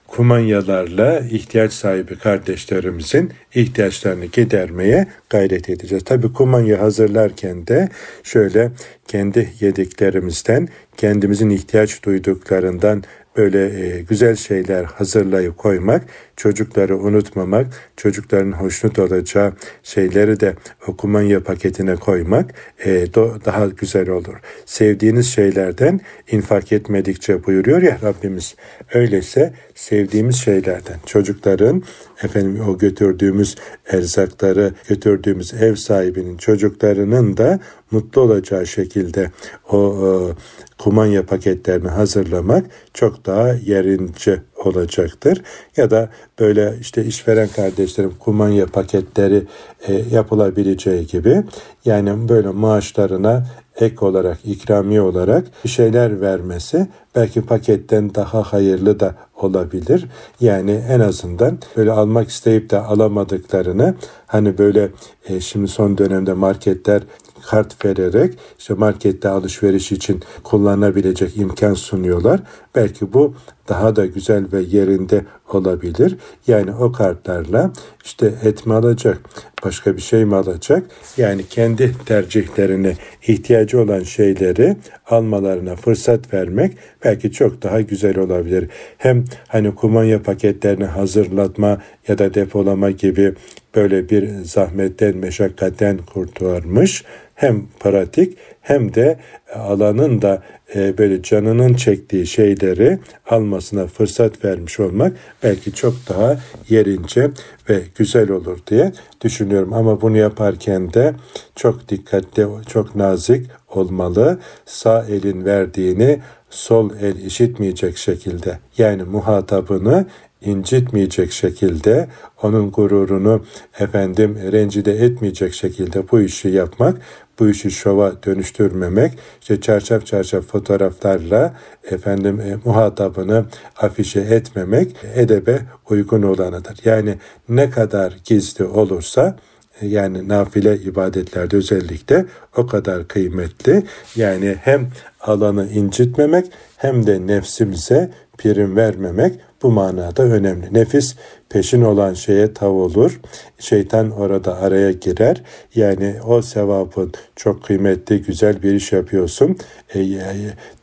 kumanyalarla 0.09 1.21
ihtiyaç 1.21 1.73
sahibi 1.73 2.19
kardeşlerimizin 2.19 3.33
ihtiyaçlarını 3.55 4.25
gidermeye 4.25 5.07
gayret 5.31 5.69
edeceğiz. 5.69 6.05
Tabii 6.05 6.33
kumanya 6.33 6.81
hazırlarken 6.81 7.67
de 7.67 7.89
şöyle 8.23 8.71
kendi 9.09 9.49
yediklerimizden, 9.61 10.69
kendimizin 10.97 11.51
ihtiyaç 11.51 12.05
duyduklarından 12.05 13.03
böyle 13.37 13.87
e, 13.87 14.03
güzel 14.03 14.37
şeyler 14.37 14.85
hazırlayıp 14.85 15.59
koymak, 15.59 16.03
çocukları 16.37 16.99
unutmamak, 16.99 17.67
çocukların 17.97 18.53
hoşnut 18.53 18.99
olacağı 18.99 19.53
şeyleri 19.83 20.41
de 20.41 20.55
okumanya 20.87 21.43
paketine 21.43 21.97
koymak 21.97 22.55
e, 22.85 23.15
daha 23.15 23.67
güzel 23.67 24.09
olur. 24.09 24.35
Sevdiğiniz 24.67 25.27
şeylerden 25.27 26.01
infak 26.31 26.73
etmedikçe 26.73 27.45
buyuruyor 27.45 27.83
ya 27.83 27.99
Rabbimiz. 28.03 28.55
Öyleyse 28.95 29.53
sevdiğimiz 29.75 30.37
şeylerden, 30.37 30.97
çocukların 31.07 31.83
efendim 32.23 32.61
o 32.69 32.79
götürdüğümüz 32.79 33.57
erzakları, 33.87 34.75
götürdüğümüz 35.16 35.55
ev 35.55 35.74
sahibinin 35.74 36.37
çocuklarının 36.37 37.37
da 37.37 37.59
mutlu 37.90 38.20
olacağı 38.20 38.66
şekilde 38.66 39.31
o, 39.70 39.76
o 39.76 40.33
kumanya 40.79 41.26
paketlerini 41.26 41.88
hazırlamak 41.88 42.66
çok 42.94 43.26
daha 43.26 43.48
yerince 43.52 44.42
olacaktır. 44.64 45.42
Ya 45.76 45.90
da 45.90 46.09
böyle 46.38 46.74
işte 46.81 47.05
işveren 47.05 47.48
kardeşlerim 47.48 48.12
kumanya 48.18 48.66
paketleri 48.66 49.42
e, 49.88 49.94
yapılabileceği 50.12 51.07
gibi 51.07 51.42
yani 51.85 52.29
böyle 52.29 52.48
maaşlarına 52.48 53.46
ek 53.81 54.07
olarak, 54.07 54.39
ikramiye 54.45 55.01
olarak 55.01 55.45
bir 55.65 55.69
şeyler 55.69 56.21
vermesi 56.21 56.87
belki 57.15 57.43
paketten 57.43 58.15
daha 58.15 58.43
hayırlı 58.43 59.01
da 59.01 59.15
olabilir. 59.37 60.07
Yani 60.41 60.85
en 60.89 61.01
azından 61.01 61.59
böyle 61.77 61.93
almak 61.93 62.29
isteyip 62.29 62.71
de 62.71 62.79
alamadıklarını 62.79 63.95
hani 64.27 64.59
böyle 64.59 64.91
e, 65.29 65.41
şimdi 65.41 65.69
son 65.69 65.99
dönemde 65.99 66.33
marketler 66.33 67.03
kart 67.47 67.85
vererek 67.85 68.39
işte 68.59 68.75
markette 68.75 69.29
alışveriş 69.29 69.93
için 69.93 70.23
kullanabilecek 70.45 71.37
imkan 71.37 71.75
sunuyorlar. 71.75 72.41
Belki 72.77 73.12
bu 73.12 73.35
daha 73.69 73.97
da 73.97 74.07
güzel 74.07 74.45
ve 74.53 74.61
yerinde 74.61 75.25
olabilir. 75.53 76.17
Yani 76.47 76.75
o 76.75 76.93
kartlarla 76.93 77.73
işte 78.05 78.33
et 78.45 78.67
mi 78.67 78.75
alacak, 78.75 79.21
başka 79.65 79.97
bir 79.97 80.03
şey 80.03 80.25
mi 80.25 80.37
alacak? 80.37 80.83
Yani 81.17 81.47
kendi 81.47 81.93
tercihlerine 82.07 82.95
ihtiyacı 83.27 83.81
olan 83.81 84.03
şeyleri 84.03 84.77
almalarına 85.07 85.77
fırsat 85.77 86.35
vermek 86.35 86.77
belki 87.05 87.33
çok 87.33 87.62
daha 87.62 87.81
güzel 87.81 88.19
olabilir. 88.19 88.69
Hem 88.99 89.25
hani 89.49 89.75
kumanya 89.75 90.23
paketlerini 90.23 90.85
hazırlatma 90.85 91.83
ya 92.09 92.19
da 92.19 92.35
depolama 92.35 92.91
gibi 92.91 93.35
böyle 93.75 94.09
bir 94.09 94.29
zahmetten, 94.45 95.17
meşakkatten 95.17 95.99
kurtarmış 95.99 97.05
hem 97.35 97.67
pratik 97.81 98.39
hem 98.66 98.94
de 98.94 99.18
alanın 99.55 100.22
da 100.22 100.42
e, 100.74 100.98
böyle 100.98 101.22
canının 101.22 101.74
çektiği 101.74 102.26
şeyleri 102.26 102.98
almasına 103.31 103.87
fırsat 103.87 104.44
vermiş 104.44 104.81
olmak 104.81 105.12
belki 105.42 105.72
çok 105.72 105.94
daha 106.09 106.38
yerince 106.68 107.31
ve 107.68 107.83
güzel 107.94 108.31
olur 108.31 108.59
diye 108.66 108.92
düşünüyorum. 109.24 109.72
Ama 109.72 110.00
bunu 110.00 110.16
yaparken 110.16 110.92
de 110.92 111.14
çok 111.57 111.88
dikkatli, 111.88 112.46
çok 112.68 112.96
nazik 112.96 113.46
olmalı. 113.68 114.38
Sağ 114.66 115.05
elin 115.05 115.44
verdiğini 115.44 116.18
sol 116.50 116.90
el 117.00 117.16
işitmeyecek 117.16 117.96
şekilde 117.96 118.59
yani 118.79 119.02
muhatabını 119.02 120.07
incitmeyecek 120.40 121.33
şekilde, 121.33 122.09
onun 122.42 122.70
gururunu 122.70 123.44
efendim 123.79 124.38
rencide 124.52 124.92
etmeyecek 124.92 125.55
şekilde 125.55 126.11
bu 126.11 126.20
işi 126.20 126.48
yapmak, 126.48 127.00
bu 127.38 127.49
işi 127.49 127.70
şova 127.70 128.22
dönüştürmemek, 128.22 129.18
işte 129.40 129.61
çarşaf 129.61 130.07
çarşaf 130.07 130.44
fotoğraflarla 130.44 131.57
efendim 131.90 132.40
e, 132.40 132.57
muhatabını 132.64 133.44
afişe 133.77 134.20
etmemek 134.20 134.96
edebe 135.14 135.61
uygun 135.90 136.22
olanıdır. 136.22 136.79
Yani 136.85 137.14
ne 137.49 137.70
kadar 137.70 138.16
gizli 138.25 138.64
olursa 138.64 139.37
e, 139.81 139.87
yani 139.87 140.29
nafile 140.29 140.77
ibadetlerde 140.77 141.57
özellikle 141.57 142.27
o 142.57 142.66
kadar 142.66 143.09
kıymetli. 143.09 143.83
Yani 144.16 144.57
hem 144.61 144.88
alanı 145.20 145.68
incitmemek 145.68 146.46
hem 146.77 147.07
de 147.07 147.27
nefsimize 147.27 148.11
prim 148.38 148.77
vermemek 148.77 149.40
bu 149.62 149.70
manada 149.70 150.22
önemli. 150.22 150.75
Nefis 150.75 151.16
peşin 151.49 151.83
olan 151.83 152.14
şeye 152.14 152.55
tav 152.55 152.70
olur. 152.70 153.20
Şeytan 153.59 154.11
orada 154.11 154.59
araya 154.59 154.92
girer. 154.92 155.42
Yani 155.75 156.14
o 156.27 156.42
sevabın 156.42 157.12
çok 157.37 157.64
kıymetli, 157.64 158.22
güzel 158.22 158.62
bir 158.62 158.75
iş 158.75 158.92
yapıyorsun. 158.92 159.57
E, 159.94 160.01
e, 160.01 160.35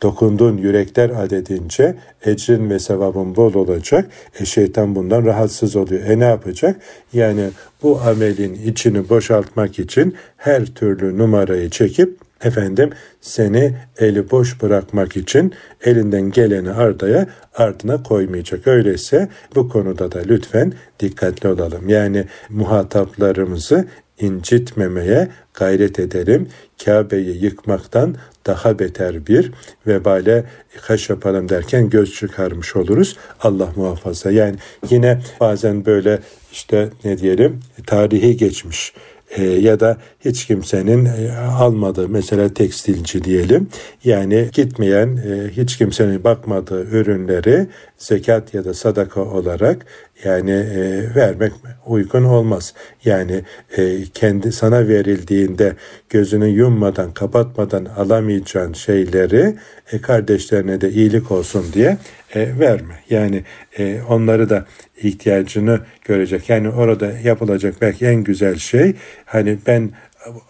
dokunduğun 0.01 0.57
yürekler 0.57 1.09
adedince 1.09 1.95
ecrin 2.25 2.69
ve 2.69 2.79
sevabın 2.79 3.35
bol 3.35 3.53
olacak. 3.53 4.09
E, 4.39 4.45
şeytan 4.45 4.95
bundan 4.95 5.25
rahatsız 5.25 5.75
oluyor. 5.75 6.03
E 6.03 6.19
ne 6.19 6.25
yapacak? 6.25 6.81
Yani 7.13 7.49
bu 7.83 8.01
amelin 8.01 8.53
içini 8.53 9.09
boşaltmak 9.09 9.79
için 9.79 10.15
her 10.37 10.65
türlü 10.65 11.17
numarayı 11.17 11.69
çekip 11.69 12.22
efendim 12.43 12.89
seni 13.21 13.75
eli 13.97 14.31
boş 14.31 14.61
bırakmak 14.61 15.17
için 15.17 15.53
elinden 15.83 16.31
geleni 16.31 16.71
ardaya 16.71 17.27
ardına 17.55 18.03
koymayacak. 18.03 18.67
Öyleyse 18.67 19.29
bu 19.55 19.69
konuda 19.69 20.11
da 20.11 20.19
lütfen 20.19 20.73
dikkatli 20.99 21.49
olalım. 21.49 21.89
Yani 21.89 22.25
muhataplarımızı 22.49 23.87
incitmemeye 24.19 25.27
gayret 25.53 25.99
edelim. 25.99 26.47
Kabe'yi 26.85 27.43
yıkmaktan 27.43 28.15
daha 28.45 28.79
beter 28.79 29.27
bir 29.27 29.51
vebale 29.87 30.45
kaş 30.81 31.09
yapalım 31.09 31.49
derken 31.49 31.89
göz 31.89 32.13
çıkarmış 32.13 32.75
oluruz. 32.75 33.17
Allah 33.39 33.69
muhafaza. 33.75 34.31
Yani 34.31 34.55
yine 34.89 35.21
bazen 35.39 35.85
böyle 35.85 36.19
işte 36.51 36.89
ne 37.03 37.17
diyelim 37.17 37.59
tarihi 37.87 38.37
geçmiş 38.37 38.93
e, 39.37 39.43
ya 39.43 39.79
da 39.79 39.97
hiç 40.25 40.45
kimsenin 40.45 41.05
e, 41.05 41.31
almadığı 41.59 42.09
mesela 42.09 42.53
tekstilci 42.53 43.23
diyelim 43.23 43.67
yani 44.03 44.49
gitmeyen 44.53 45.17
e, 45.17 45.49
hiç 45.49 45.77
kimsenin 45.77 46.23
bakmadığı 46.23 46.83
ürünleri 46.83 47.67
zekat 47.97 48.53
ya 48.53 48.65
da 48.65 48.73
sadaka 48.73 49.21
olarak 49.21 49.85
yani 50.25 50.51
e, 50.51 51.15
vermek 51.15 51.51
uygun 51.85 52.23
olmaz. 52.23 52.73
Yani 53.05 53.41
e, 53.77 54.03
kendi 54.13 54.51
sana 54.51 54.87
verildiğinde 54.87 55.73
gözünü 56.09 56.47
yummadan 56.47 57.11
kapatmadan 57.11 57.85
alamayacağın 57.85 58.73
şeyleri 58.73 59.55
e, 59.91 60.01
kardeşlerine 60.01 60.81
de 60.81 60.89
iyilik 60.89 61.31
olsun 61.31 61.65
diye 61.73 61.97
e, 62.35 62.59
verme. 62.59 62.93
Yani 63.09 63.43
e, 63.77 64.01
onları 64.09 64.49
da 64.49 64.65
ihtiyacını 65.01 65.79
görecek. 66.05 66.49
Yani 66.49 66.69
orada 66.69 67.11
yapılacak 67.23 67.75
belki 67.81 68.05
en 68.05 68.23
güzel 68.23 68.55
şey 68.55 68.93
hani 69.25 69.57
ben 69.67 69.91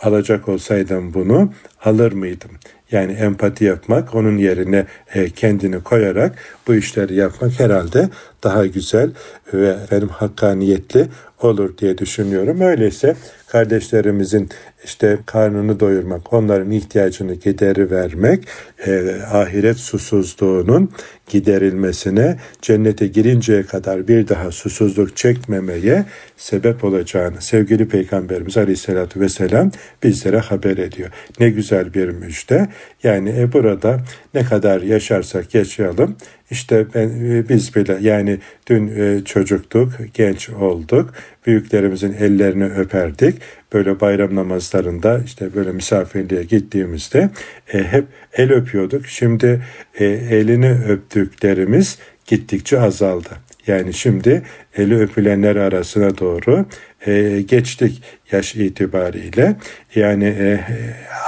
alacak 0.01 0.49
olsaydım 0.49 1.13
bunu 1.13 1.53
alır 1.83 2.11
mıydım? 2.11 2.51
Yani 2.91 3.11
empati 3.11 3.65
yapmak, 3.65 4.15
onun 4.15 4.37
yerine 4.37 4.85
e, 5.13 5.29
kendini 5.29 5.83
koyarak 5.83 6.35
bu 6.67 6.75
işleri 6.75 7.15
yapmak 7.15 7.59
herhalde 7.59 8.09
daha 8.43 8.65
güzel 8.65 9.11
ve 9.53 9.67
efendim 9.67 10.09
hakkaniyetli 10.09 11.07
olur 11.43 11.77
diye 11.77 11.97
düşünüyorum. 11.97 12.61
Öyleyse 12.61 13.15
kardeşlerimizin 13.47 14.49
işte 14.83 15.17
karnını 15.25 15.79
doyurmak, 15.79 16.33
onların 16.33 16.71
ihtiyacını 16.71 17.33
gideri 17.33 17.91
vermek, 17.91 18.47
e, 18.85 19.15
ahiret 19.31 19.77
susuzluğunun 19.77 20.91
giderilmesine, 21.27 22.39
cennete 22.61 23.07
girinceye 23.07 23.63
kadar 23.63 24.07
bir 24.07 24.27
daha 24.27 24.51
susuzluk 24.51 25.17
çekmemeye 25.17 26.05
sebep 26.37 26.83
olacağını 26.83 27.41
sevgili 27.41 27.87
Peygamberimiz 27.87 28.57
Aleyhisselatü 28.57 29.19
Vesselam 29.19 29.71
bizlere 30.03 30.39
haber 30.39 30.77
ediyor. 30.77 31.09
Ne 31.39 31.49
güzel 31.49 31.93
bir 31.93 32.09
müjde. 32.09 32.67
Yani 33.03 33.29
e, 33.39 33.53
burada 33.53 33.99
ne 34.33 34.43
kadar 34.43 34.81
yaşarsak 34.81 35.55
yaşayalım, 35.55 36.15
işte 36.51 36.85
ben, 36.95 37.09
e, 37.09 37.49
biz 37.49 37.75
bile 37.75 37.97
yani 38.01 38.37
dün 38.67 38.87
e, 38.87 39.23
çocuktuk, 39.25 39.91
genç 40.13 40.49
olduk, 40.49 41.13
büyüklerimizin 41.45 42.13
ellerini 42.13 42.65
öperdik. 42.65 43.35
Böyle 43.73 43.99
bayram 43.99 44.35
namazlarında 44.35 45.21
işte 45.25 45.55
böyle 45.55 45.71
misafirliğe 45.71 46.43
gittiğimizde 46.43 47.29
e, 47.73 47.83
hep 47.83 48.05
el 48.33 48.51
öpüyorduk. 48.51 49.07
Şimdi 49.07 49.61
e, 49.99 50.05
elini 50.05 50.71
öptüklerimiz 50.71 51.97
gittikçe 52.25 52.79
azaldı. 52.79 53.29
Yani 53.67 53.93
şimdi 53.93 54.41
eli 54.77 54.99
öpülenler 54.99 55.55
arasına 55.55 56.17
doğru 56.17 56.65
e, 57.05 57.41
geçtik 57.41 58.03
yaş 58.31 58.55
itibariyle. 58.55 59.55
Yani 59.95 60.25
e, 60.25 60.59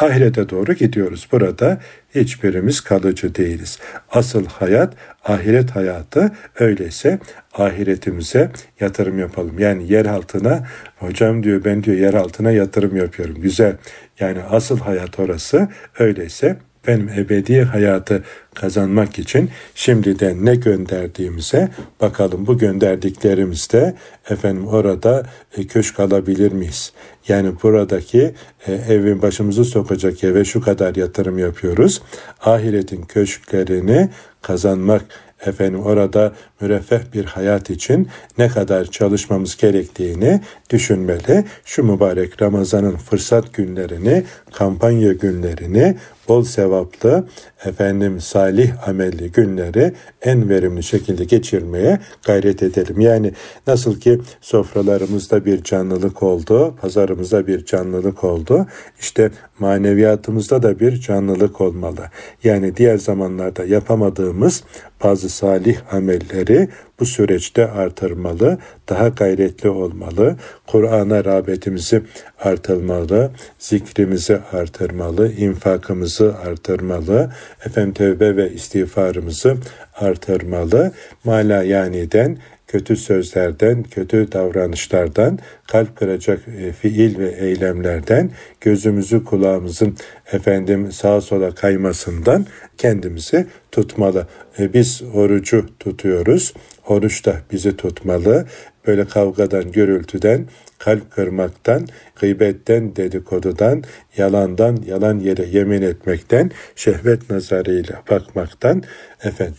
ahirete 0.01 0.49
doğru 0.49 0.73
gidiyoruz. 0.73 1.27
Burada 1.31 1.79
hiçbirimiz 2.15 2.81
kalıcı 2.81 3.35
değiliz. 3.35 3.79
Asıl 4.11 4.45
hayat 4.45 4.93
ahiret 5.23 5.71
hayatı 5.71 6.31
öyleyse 6.59 7.19
ahiretimize 7.53 8.51
yatırım 8.79 9.19
yapalım. 9.19 9.59
Yani 9.59 9.91
yer 9.91 10.05
altına 10.05 10.67
hocam 10.97 11.43
diyor 11.43 11.65
ben 11.65 11.83
diyor 11.83 11.97
yer 11.97 12.13
altına 12.13 12.51
yatırım 12.51 12.95
yapıyorum. 12.95 13.35
Güzel. 13.41 13.75
Yani 14.19 14.39
asıl 14.49 14.79
hayat 14.79 15.19
orası. 15.19 15.67
Öyleyse 15.99 16.57
benim 16.87 17.09
ebedi 17.09 17.61
hayatı 17.61 18.23
kazanmak 18.53 19.19
için 19.19 19.49
şimdiden 19.75 20.45
ne 20.45 20.55
gönderdiğimize 20.55 21.69
bakalım 22.01 22.47
bu 22.47 22.57
gönderdiklerimizde 22.57 23.95
efendim 24.29 24.67
orada 24.67 25.23
e, 25.57 25.67
köşk 25.67 25.99
alabilir 25.99 26.51
miyiz? 26.51 26.93
Yani 27.27 27.51
buradaki 27.63 28.33
e, 28.67 28.73
evin 28.73 29.21
başımızı 29.21 29.65
sokacak 29.65 30.23
eve 30.23 30.45
şu 30.45 30.61
kadar 30.61 30.95
yatırım 30.95 31.37
yapıyoruz. 31.37 32.01
Ahiretin 32.41 33.01
köşklerini 33.01 34.09
kazanmak 34.41 35.05
efendim 35.45 35.79
orada 35.79 36.33
müreffeh 36.61 36.99
bir 37.13 37.25
hayat 37.25 37.69
için 37.69 38.07
ne 38.37 38.47
kadar 38.47 38.85
çalışmamız 38.85 39.57
gerektiğini 39.57 40.41
düşünmeli. 40.69 41.45
Şu 41.65 41.83
mübarek 41.83 42.41
Ramazan'ın 42.41 42.95
fırsat 42.95 43.53
günlerini, 43.53 44.23
kampanya 44.53 45.13
günlerini 45.13 45.95
bol 46.27 46.43
sevaplı, 46.43 47.27
efendim 47.65 48.21
salih 48.21 48.87
amelli 48.87 49.31
günleri 49.31 49.93
en 50.21 50.49
verimli 50.49 50.83
şekilde 50.83 51.25
geçirmeye 51.25 51.99
gayret 52.25 52.63
edelim. 52.63 52.99
Yani 52.99 53.31
nasıl 53.67 53.99
ki 53.99 54.21
sofralarımızda 54.41 55.45
bir 55.45 55.63
canlılık 55.63 56.23
oldu, 56.23 56.75
pazarımızda 56.81 57.47
bir 57.47 57.65
canlılık 57.65 58.23
oldu, 58.23 58.67
işte 58.99 59.31
maneviyatımızda 59.59 60.63
da 60.63 60.79
bir 60.79 61.01
canlılık 61.01 61.61
olmalı. 61.61 62.01
Yani 62.43 62.77
diğer 62.77 62.97
zamanlarda 62.97 63.65
yapamadığımız 63.65 64.63
bazı 65.03 65.29
salih 65.29 65.77
amelleri 65.91 66.54
bu 66.99 67.05
süreçte 67.05 67.67
artırmalı, 67.67 68.57
daha 68.89 69.07
gayretli 69.07 69.69
olmalı, 69.69 70.35
Kur'an'a 70.67 71.25
rağbetimizi 71.25 72.01
artırmalı, 72.39 73.31
zikrimizi 73.59 74.39
artırmalı, 74.51 75.31
infakımızı 75.31 76.35
artırmalı, 76.37 77.31
efendim 77.65 77.93
tövbe 77.93 78.37
ve 78.37 78.51
istiğfarımızı 78.51 79.57
artırmalı, 79.95 80.91
mala 81.23 81.63
yaniden 81.63 82.37
kötü 82.75 82.95
sözlerden, 82.95 83.83
kötü 83.83 84.31
davranışlardan, 84.31 85.39
kalp 85.67 85.95
kıracak 85.95 86.39
e, 86.47 86.71
fiil 86.71 87.19
ve 87.19 87.29
eylemlerden, 87.29 88.31
gözümüzü 88.61 89.23
kulağımızın 89.23 89.95
efendim 90.31 90.91
sağa 90.91 91.21
sola 91.21 91.55
kaymasından 91.55 92.45
kendimizi 92.77 93.47
tutmalı. 93.71 94.27
E, 94.59 94.73
biz 94.73 95.01
orucu 95.13 95.65
tutuyoruz. 95.79 96.53
Oruç 96.87 97.25
da 97.25 97.35
bizi 97.51 97.77
tutmalı. 97.77 98.45
Böyle 98.87 99.05
kavgadan, 99.05 99.71
gürültüden, 99.71 100.45
kalp 100.77 101.11
kırmaktan, 101.11 101.87
gıybetten, 102.15 102.95
dedikodudan, 102.95 103.83
yalandan, 104.17 104.77
yalan 104.87 105.19
yere 105.19 105.45
yemin 105.45 105.81
etmekten, 105.81 106.51
şehvet 106.75 107.29
nazarıyla 107.29 108.03
bakmaktan 108.09 108.83
efendim 109.23 109.55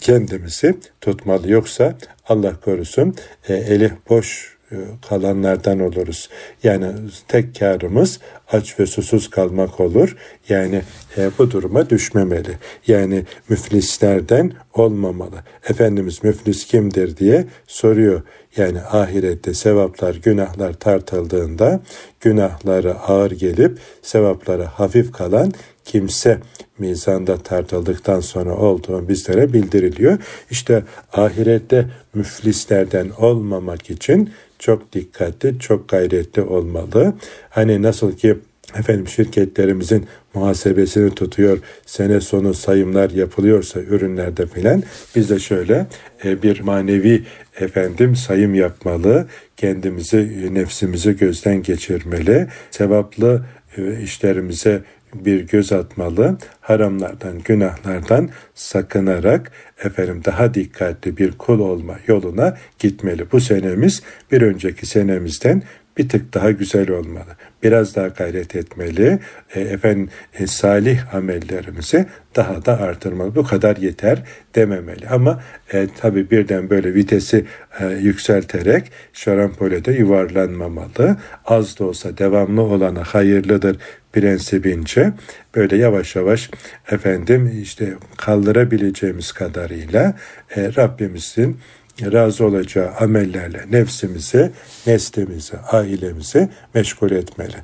kendimizi 0.00 0.74
tutmalı. 1.00 1.50
Yoksa 1.50 1.94
Allah 2.28 2.60
korusun 2.60 3.14
e, 3.48 3.54
eli 3.54 3.92
boş 4.08 4.58
e, 4.72 4.76
kalanlardan 5.08 5.80
oluruz. 5.80 6.28
Yani 6.62 6.86
tek 7.28 7.58
karımız 7.58 8.20
aç 8.52 8.80
ve 8.80 8.86
susuz 8.86 9.30
kalmak 9.30 9.80
olur. 9.80 10.16
Yani 10.48 10.82
e, 11.16 11.30
bu 11.38 11.50
duruma 11.50 11.90
düşmemeli. 11.90 12.58
Yani 12.86 13.24
müflislerden 13.48 14.52
olmamalı. 14.74 15.44
Efendimiz 15.68 16.24
müflis 16.24 16.66
kimdir 16.66 17.16
diye 17.16 17.44
soruyor. 17.66 18.22
Yani 18.56 18.80
ahirette 18.80 19.54
sevaplar, 19.54 20.14
günahlar 20.14 20.72
tartıldığında 20.72 21.80
günahları 22.20 22.94
ağır 22.94 23.30
gelip 23.30 23.78
sevapları 24.02 24.64
hafif 24.64 25.12
kalan 25.12 25.52
kimse 25.88 26.38
mizanda 26.78 27.38
tartıldıktan 27.38 28.20
sonra 28.20 28.56
olduğu 28.56 29.08
bizlere 29.08 29.52
bildiriliyor. 29.52 30.18
İşte 30.50 30.82
ahirette 31.12 31.86
müflislerden 32.14 33.10
olmamak 33.18 33.90
için 33.90 34.30
çok 34.58 34.92
dikkatli, 34.92 35.58
çok 35.58 35.88
gayretli 35.88 36.42
olmalı. 36.42 37.12
Hani 37.50 37.82
nasıl 37.82 38.16
ki 38.16 38.36
efendim 38.78 39.08
şirketlerimizin 39.08 40.06
muhasebesini 40.34 41.14
tutuyor, 41.14 41.58
sene 41.86 42.20
sonu 42.20 42.54
sayımlar 42.54 43.10
yapılıyorsa 43.10 43.80
ürünlerde 43.80 44.46
filan 44.46 44.82
biz 45.16 45.30
de 45.30 45.38
şöyle 45.38 45.86
e, 46.24 46.42
bir 46.42 46.60
manevi 46.60 47.24
efendim 47.60 48.16
sayım 48.16 48.54
yapmalı, 48.54 49.26
kendimizi, 49.56 50.54
nefsimizi 50.54 51.16
gözden 51.16 51.62
geçirmeli, 51.62 52.46
sevaplı 52.70 53.44
e, 53.76 54.02
işlerimize 54.02 54.82
bir 55.14 55.40
göz 55.40 55.72
atmalı, 55.72 56.38
haramlardan, 56.60 57.38
günahlardan 57.44 58.30
sakınarak 58.54 59.52
efendim 59.84 60.22
daha 60.24 60.54
dikkatli 60.54 61.16
bir 61.16 61.32
kul 61.32 61.58
olma 61.58 61.98
yoluna 62.06 62.56
gitmeli. 62.78 63.32
Bu 63.32 63.40
senemiz 63.40 64.02
bir 64.32 64.42
önceki 64.42 64.86
senemizden 64.86 65.62
bir 65.98 66.08
tık 66.08 66.34
daha 66.34 66.50
güzel 66.50 66.90
olmalı. 66.90 67.36
Biraz 67.62 67.96
daha 67.96 68.08
gayret 68.08 68.56
etmeli. 68.56 69.18
E, 69.54 69.60
efendim 69.60 70.08
e, 70.38 70.46
salih 70.46 71.14
amellerimizi 71.14 72.06
daha 72.36 72.64
da 72.64 72.80
artırmalı. 72.80 73.34
Bu 73.34 73.44
kadar 73.44 73.76
yeter 73.76 74.22
dememeli. 74.54 75.08
Ama 75.08 75.42
e, 75.72 75.86
tabi 76.00 76.30
birden 76.30 76.70
böyle 76.70 76.94
vitesi 76.94 77.44
e, 77.80 77.86
yükselterek 77.86 78.92
şarampolede 79.12 79.92
yuvarlanmamalı. 79.92 81.16
Az 81.44 81.78
da 81.78 81.84
olsa 81.84 82.18
devamlı 82.18 82.62
olana 82.62 83.04
hayırlıdır 83.04 83.76
prensibince 84.12 85.12
böyle 85.54 85.76
yavaş 85.76 86.16
yavaş 86.16 86.50
efendim 86.90 87.60
işte 87.62 87.94
kaldırabileceğimiz 88.16 89.32
kadarıyla 89.32 90.16
e, 90.56 90.74
Rabbimizin 90.76 91.60
razı 92.02 92.44
olacağı 92.44 92.90
amellerle 93.00 93.64
nefsimizi, 93.70 94.50
neslimizi, 94.86 95.56
ailemizi 95.56 96.48
meşgul 96.74 97.10
etmeli. 97.10 97.56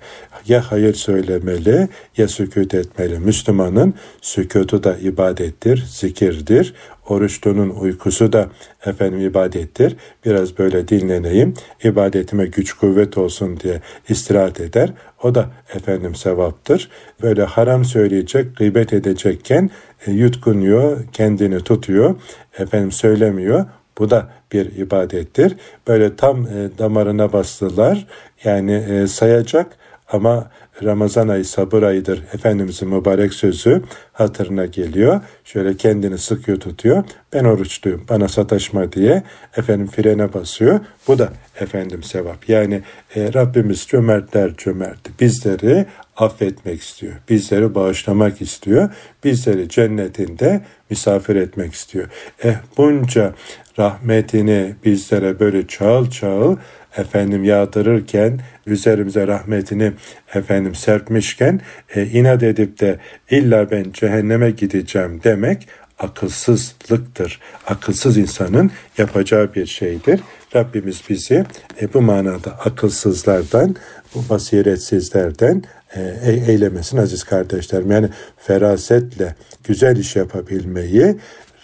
Ya 0.48 0.62
hayır 0.70 0.94
söylemeli 0.94 1.88
ya 2.16 2.28
sükut 2.28 2.74
etmeli. 2.74 3.18
Müslümanın 3.18 3.94
sükutu 4.20 4.84
da 4.84 4.96
ibadettir, 4.96 5.84
zikirdir. 5.88 6.74
Oruçlunun 7.08 7.70
uykusu 7.70 8.32
da 8.32 8.48
efendim 8.86 9.20
ibadettir. 9.20 9.96
Biraz 10.24 10.58
böyle 10.58 10.88
dinleneyim, 10.88 11.54
ibadetime 11.84 12.46
güç 12.46 12.72
kuvvet 12.72 13.18
olsun 13.18 13.60
diye 13.60 13.80
istirahat 14.08 14.60
eder. 14.60 14.92
O 15.22 15.34
da 15.34 15.50
efendim 15.74 16.14
sevaptır. 16.14 16.90
Böyle 17.22 17.42
haram 17.44 17.84
söyleyecek, 17.84 18.56
gıybet 18.56 18.92
edecekken 18.92 19.70
e, 20.06 20.12
yutkunuyor, 20.12 21.04
kendini 21.12 21.60
tutuyor, 21.60 22.14
efendim 22.58 22.92
söylemiyor. 22.92 23.66
Bu 23.98 24.10
da 24.10 24.28
bir 24.52 24.76
ibadettir. 24.76 25.56
Böyle 25.88 26.16
tam 26.16 26.46
e, 26.46 26.78
damarına 26.78 27.32
bastılar. 27.32 28.06
Yani 28.44 28.72
e, 28.72 29.06
sayacak 29.06 29.66
ama 30.08 30.50
Ramazan 30.82 31.28
ayı 31.28 31.44
sabır 31.44 31.82
ayıdır. 31.82 32.22
Efendimizin 32.32 32.88
mübarek 32.88 33.34
sözü 33.34 33.82
hatırına 34.12 34.66
geliyor. 34.66 35.20
Şöyle 35.44 35.76
kendini 35.76 36.18
sıkıyor 36.18 36.60
tutuyor. 36.60 37.04
Ben 37.32 37.44
oruçluyum 37.44 38.04
bana 38.08 38.28
sataşma 38.28 38.92
diye 38.92 39.22
efendim 39.56 39.86
frene 39.86 40.34
basıyor. 40.34 40.80
Bu 41.08 41.18
da 41.18 41.32
efendim 41.60 42.02
sevap. 42.02 42.48
Yani 42.48 42.82
e, 43.16 43.34
Rabbimiz 43.34 43.86
cömertler 43.86 44.56
cömerti. 44.56 45.12
Bizleri 45.20 45.86
affetmek 46.16 46.82
istiyor. 46.82 47.12
Bizleri 47.28 47.74
bağışlamak 47.74 48.40
istiyor. 48.42 48.88
Bizleri 49.24 49.68
cennetinde 49.68 50.60
misafir 50.90 51.36
etmek 51.36 51.74
istiyor. 51.74 52.08
Eh 52.44 52.54
bunca 52.76 53.34
rahmetini 53.78 54.74
bizlere 54.84 55.40
böyle 55.40 55.66
çağıl 55.66 56.10
çağıl 56.10 56.56
efendim 56.96 57.44
yağdırırken 57.44 58.40
üzerimize 58.66 59.26
rahmetini 59.26 59.92
efendim 60.34 60.74
serpmişken 60.74 61.60
e, 61.94 62.06
inat 62.06 62.42
edip 62.42 62.80
de 62.80 62.98
illa 63.30 63.70
ben 63.70 63.86
cehenneme 63.92 64.50
gideceğim 64.50 65.20
demek 65.24 65.68
akılsızlıktır. 65.98 67.40
Akılsız 67.66 68.16
insanın 68.16 68.70
yapacağı 68.98 69.54
bir 69.54 69.66
şeydir. 69.66 70.20
Rabbimiz 70.56 71.02
bizi 71.08 71.44
e, 71.82 71.94
bu 71.94 72.02
manada 72.02 72.50
akılsızlardan, 72.50 73.76
bu 74.14 74.28
basiretsizlerden 74.28 75.62
e, 75.96 76.30
eylemesin 76.52 76.96
aziz 76.96 77.24
kardeşlerim. 77.24 77.90
Yani 77.90 78.08
ferasetle 78.36 79.34
güzel 79.64 79.96
iş 79.96 80.16
yapabilmeyi, 80.16 81.16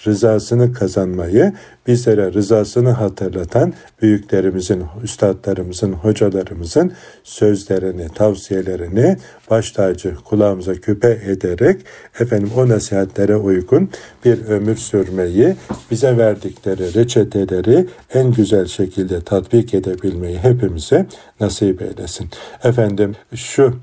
rızasını 0.07 0.72
kazanmayı, 0.72 1.53
bizlere 1.87 2.33
rızasını 2.33 2.91
hatırlatan 2.91 3.72
büyüklerimizin, 4.03 4.85
üstadlarımızın, 5.03 5.93
hocalarımızın 5.93 6.93
sözlerini, 7.24 8.09
tavsiyelerini 8.09 9.16
baş 9.51 9.72
tacı 9.72 10.14
kulağımıza 10.14 10.74
küpe 10.74 11.20
ederek 11.26 11.81
efendim 12.20 12.51
o 12.57 12.68
nasihatlere 12.68 13.37
uygun 13.37 13.91
bir 14.24 14.45
ömür 14.45 14.76
sürmeyi, 14.76 15.57
bize 15.91 16.18
verdikleri 16.18 16.95
reçeteleri 16.95 17.87
en 18.14 18.33
güzel 18.33 18.66
şekilde 18.66 19.20
tatbik 19.20 19.74
edebilmeyi 19.74 20.39
hepimize 20.39 21.07
nasip 21.41 21.83
eylesin. 21.83 22.28
Efendim 22.64 23.16
şu 23.35 23.74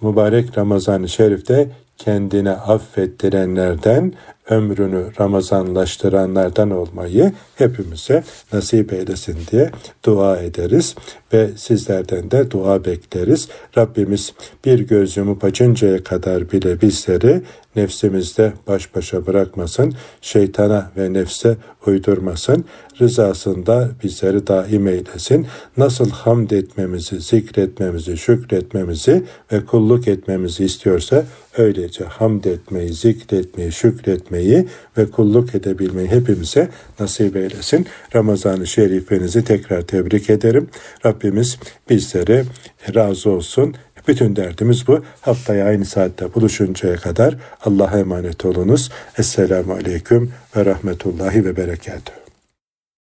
mübarek 0.00 0.58
Ramazan-ı 0.58 1.08
Şerif'te 1.08 1.70
kendine 1.96 2.50
affettirenlerden 2.50 4.12
ömrünü 4.50 5.04
Ramazanlaştıranlardan 5.20 6.70
olmayı 6.70 7.32
hepimize 7.56 8.24
nasip 8.52 8.92
eylesin 8.92 9.36
diye 9.50 9.70
dua 10.04 10.36
ederiz 10.36 10.94
ve 11.32 11.48
sizlerden 11.56 12.30
de 12.30 12.50
dua 12.50 12.84
bekleriz. 12.84 13.48
Rabbimiz 13.78 14.32
bir 14.64 14.78
göz 14.78 15.16
yumup 15.16 15.44
açıncaya 15.44 16.04
kadar 16.04 16.52
bile 16.52 16.80
bizleri 16.80 17.42
nefsimizde 17.76 18.52
baş 18.66 18.94
başa 18.94 19.26
bırakmasın, 19.26 19.94
şeytana 20.20 20.90
ve 20.96 21.12
nefse 21.12 21.56
uydurmasın, 21.86 22.64
rızasında 23.00 23.90
bizleri 24.04 24.46
daim 24.46 24.88
eylesin. 24.88 25.46
Nasıl 25.76 26.10
hamd 26.10 26.50
etmemizi, 26.50 27.20
zikretmemizi, 27.20 28.16
şükretmemizi 28.16 29.22
ve 29.52 29.64
kulluk 29.64 30.08
etmemizi 30.08 30.64
istiyorsa 30.64 31.24
öylece 31.56 32.04
hamd 32.04 32.44
etmeyi, 32.44 32.92
zikretmeyi, 32.92 33.72
şükretmeyi 33.72 34.37
ve 34.98 35.10
kulluk 35.10 35.54
edebilmeyi 35.54 36.08
hepimize 36.08 36.68
nasip 37.00 37.36
eylesin. 37.36 37.86
Ramazan-ı 38.14 38.66
Şerifinizi 38.66 39.44
tekrar 39.44 39.82
tebrik 39.82 40.30
ederim. 40.30 40.68
Rabbimiz 41.06 41.58
bizleri 41.90 42.44
razı 42.94 43.30
olsun. 43.30 43.74
Bütün 44.08 44.36
derdimiz 44.36 44.86
bu. 44.86 45.04
Haftaya 45.20 45.66
aynı 45.66 45.84
saatte 45.84 46.34
buluşuncaya 46.34 46.96
kadar 46.96 47.36
Allah'a 47.64 47.98
emanet 47.98 48.44
olunuz. 48.44 48.90
Esselamu 49.18 49.72
Aleyküm 49.72 50.32
ve 50.56 50.64
Rahmetullahi 50.64 51.44
ve 51.44 51.56
Berekatuhu. 51.56 52.17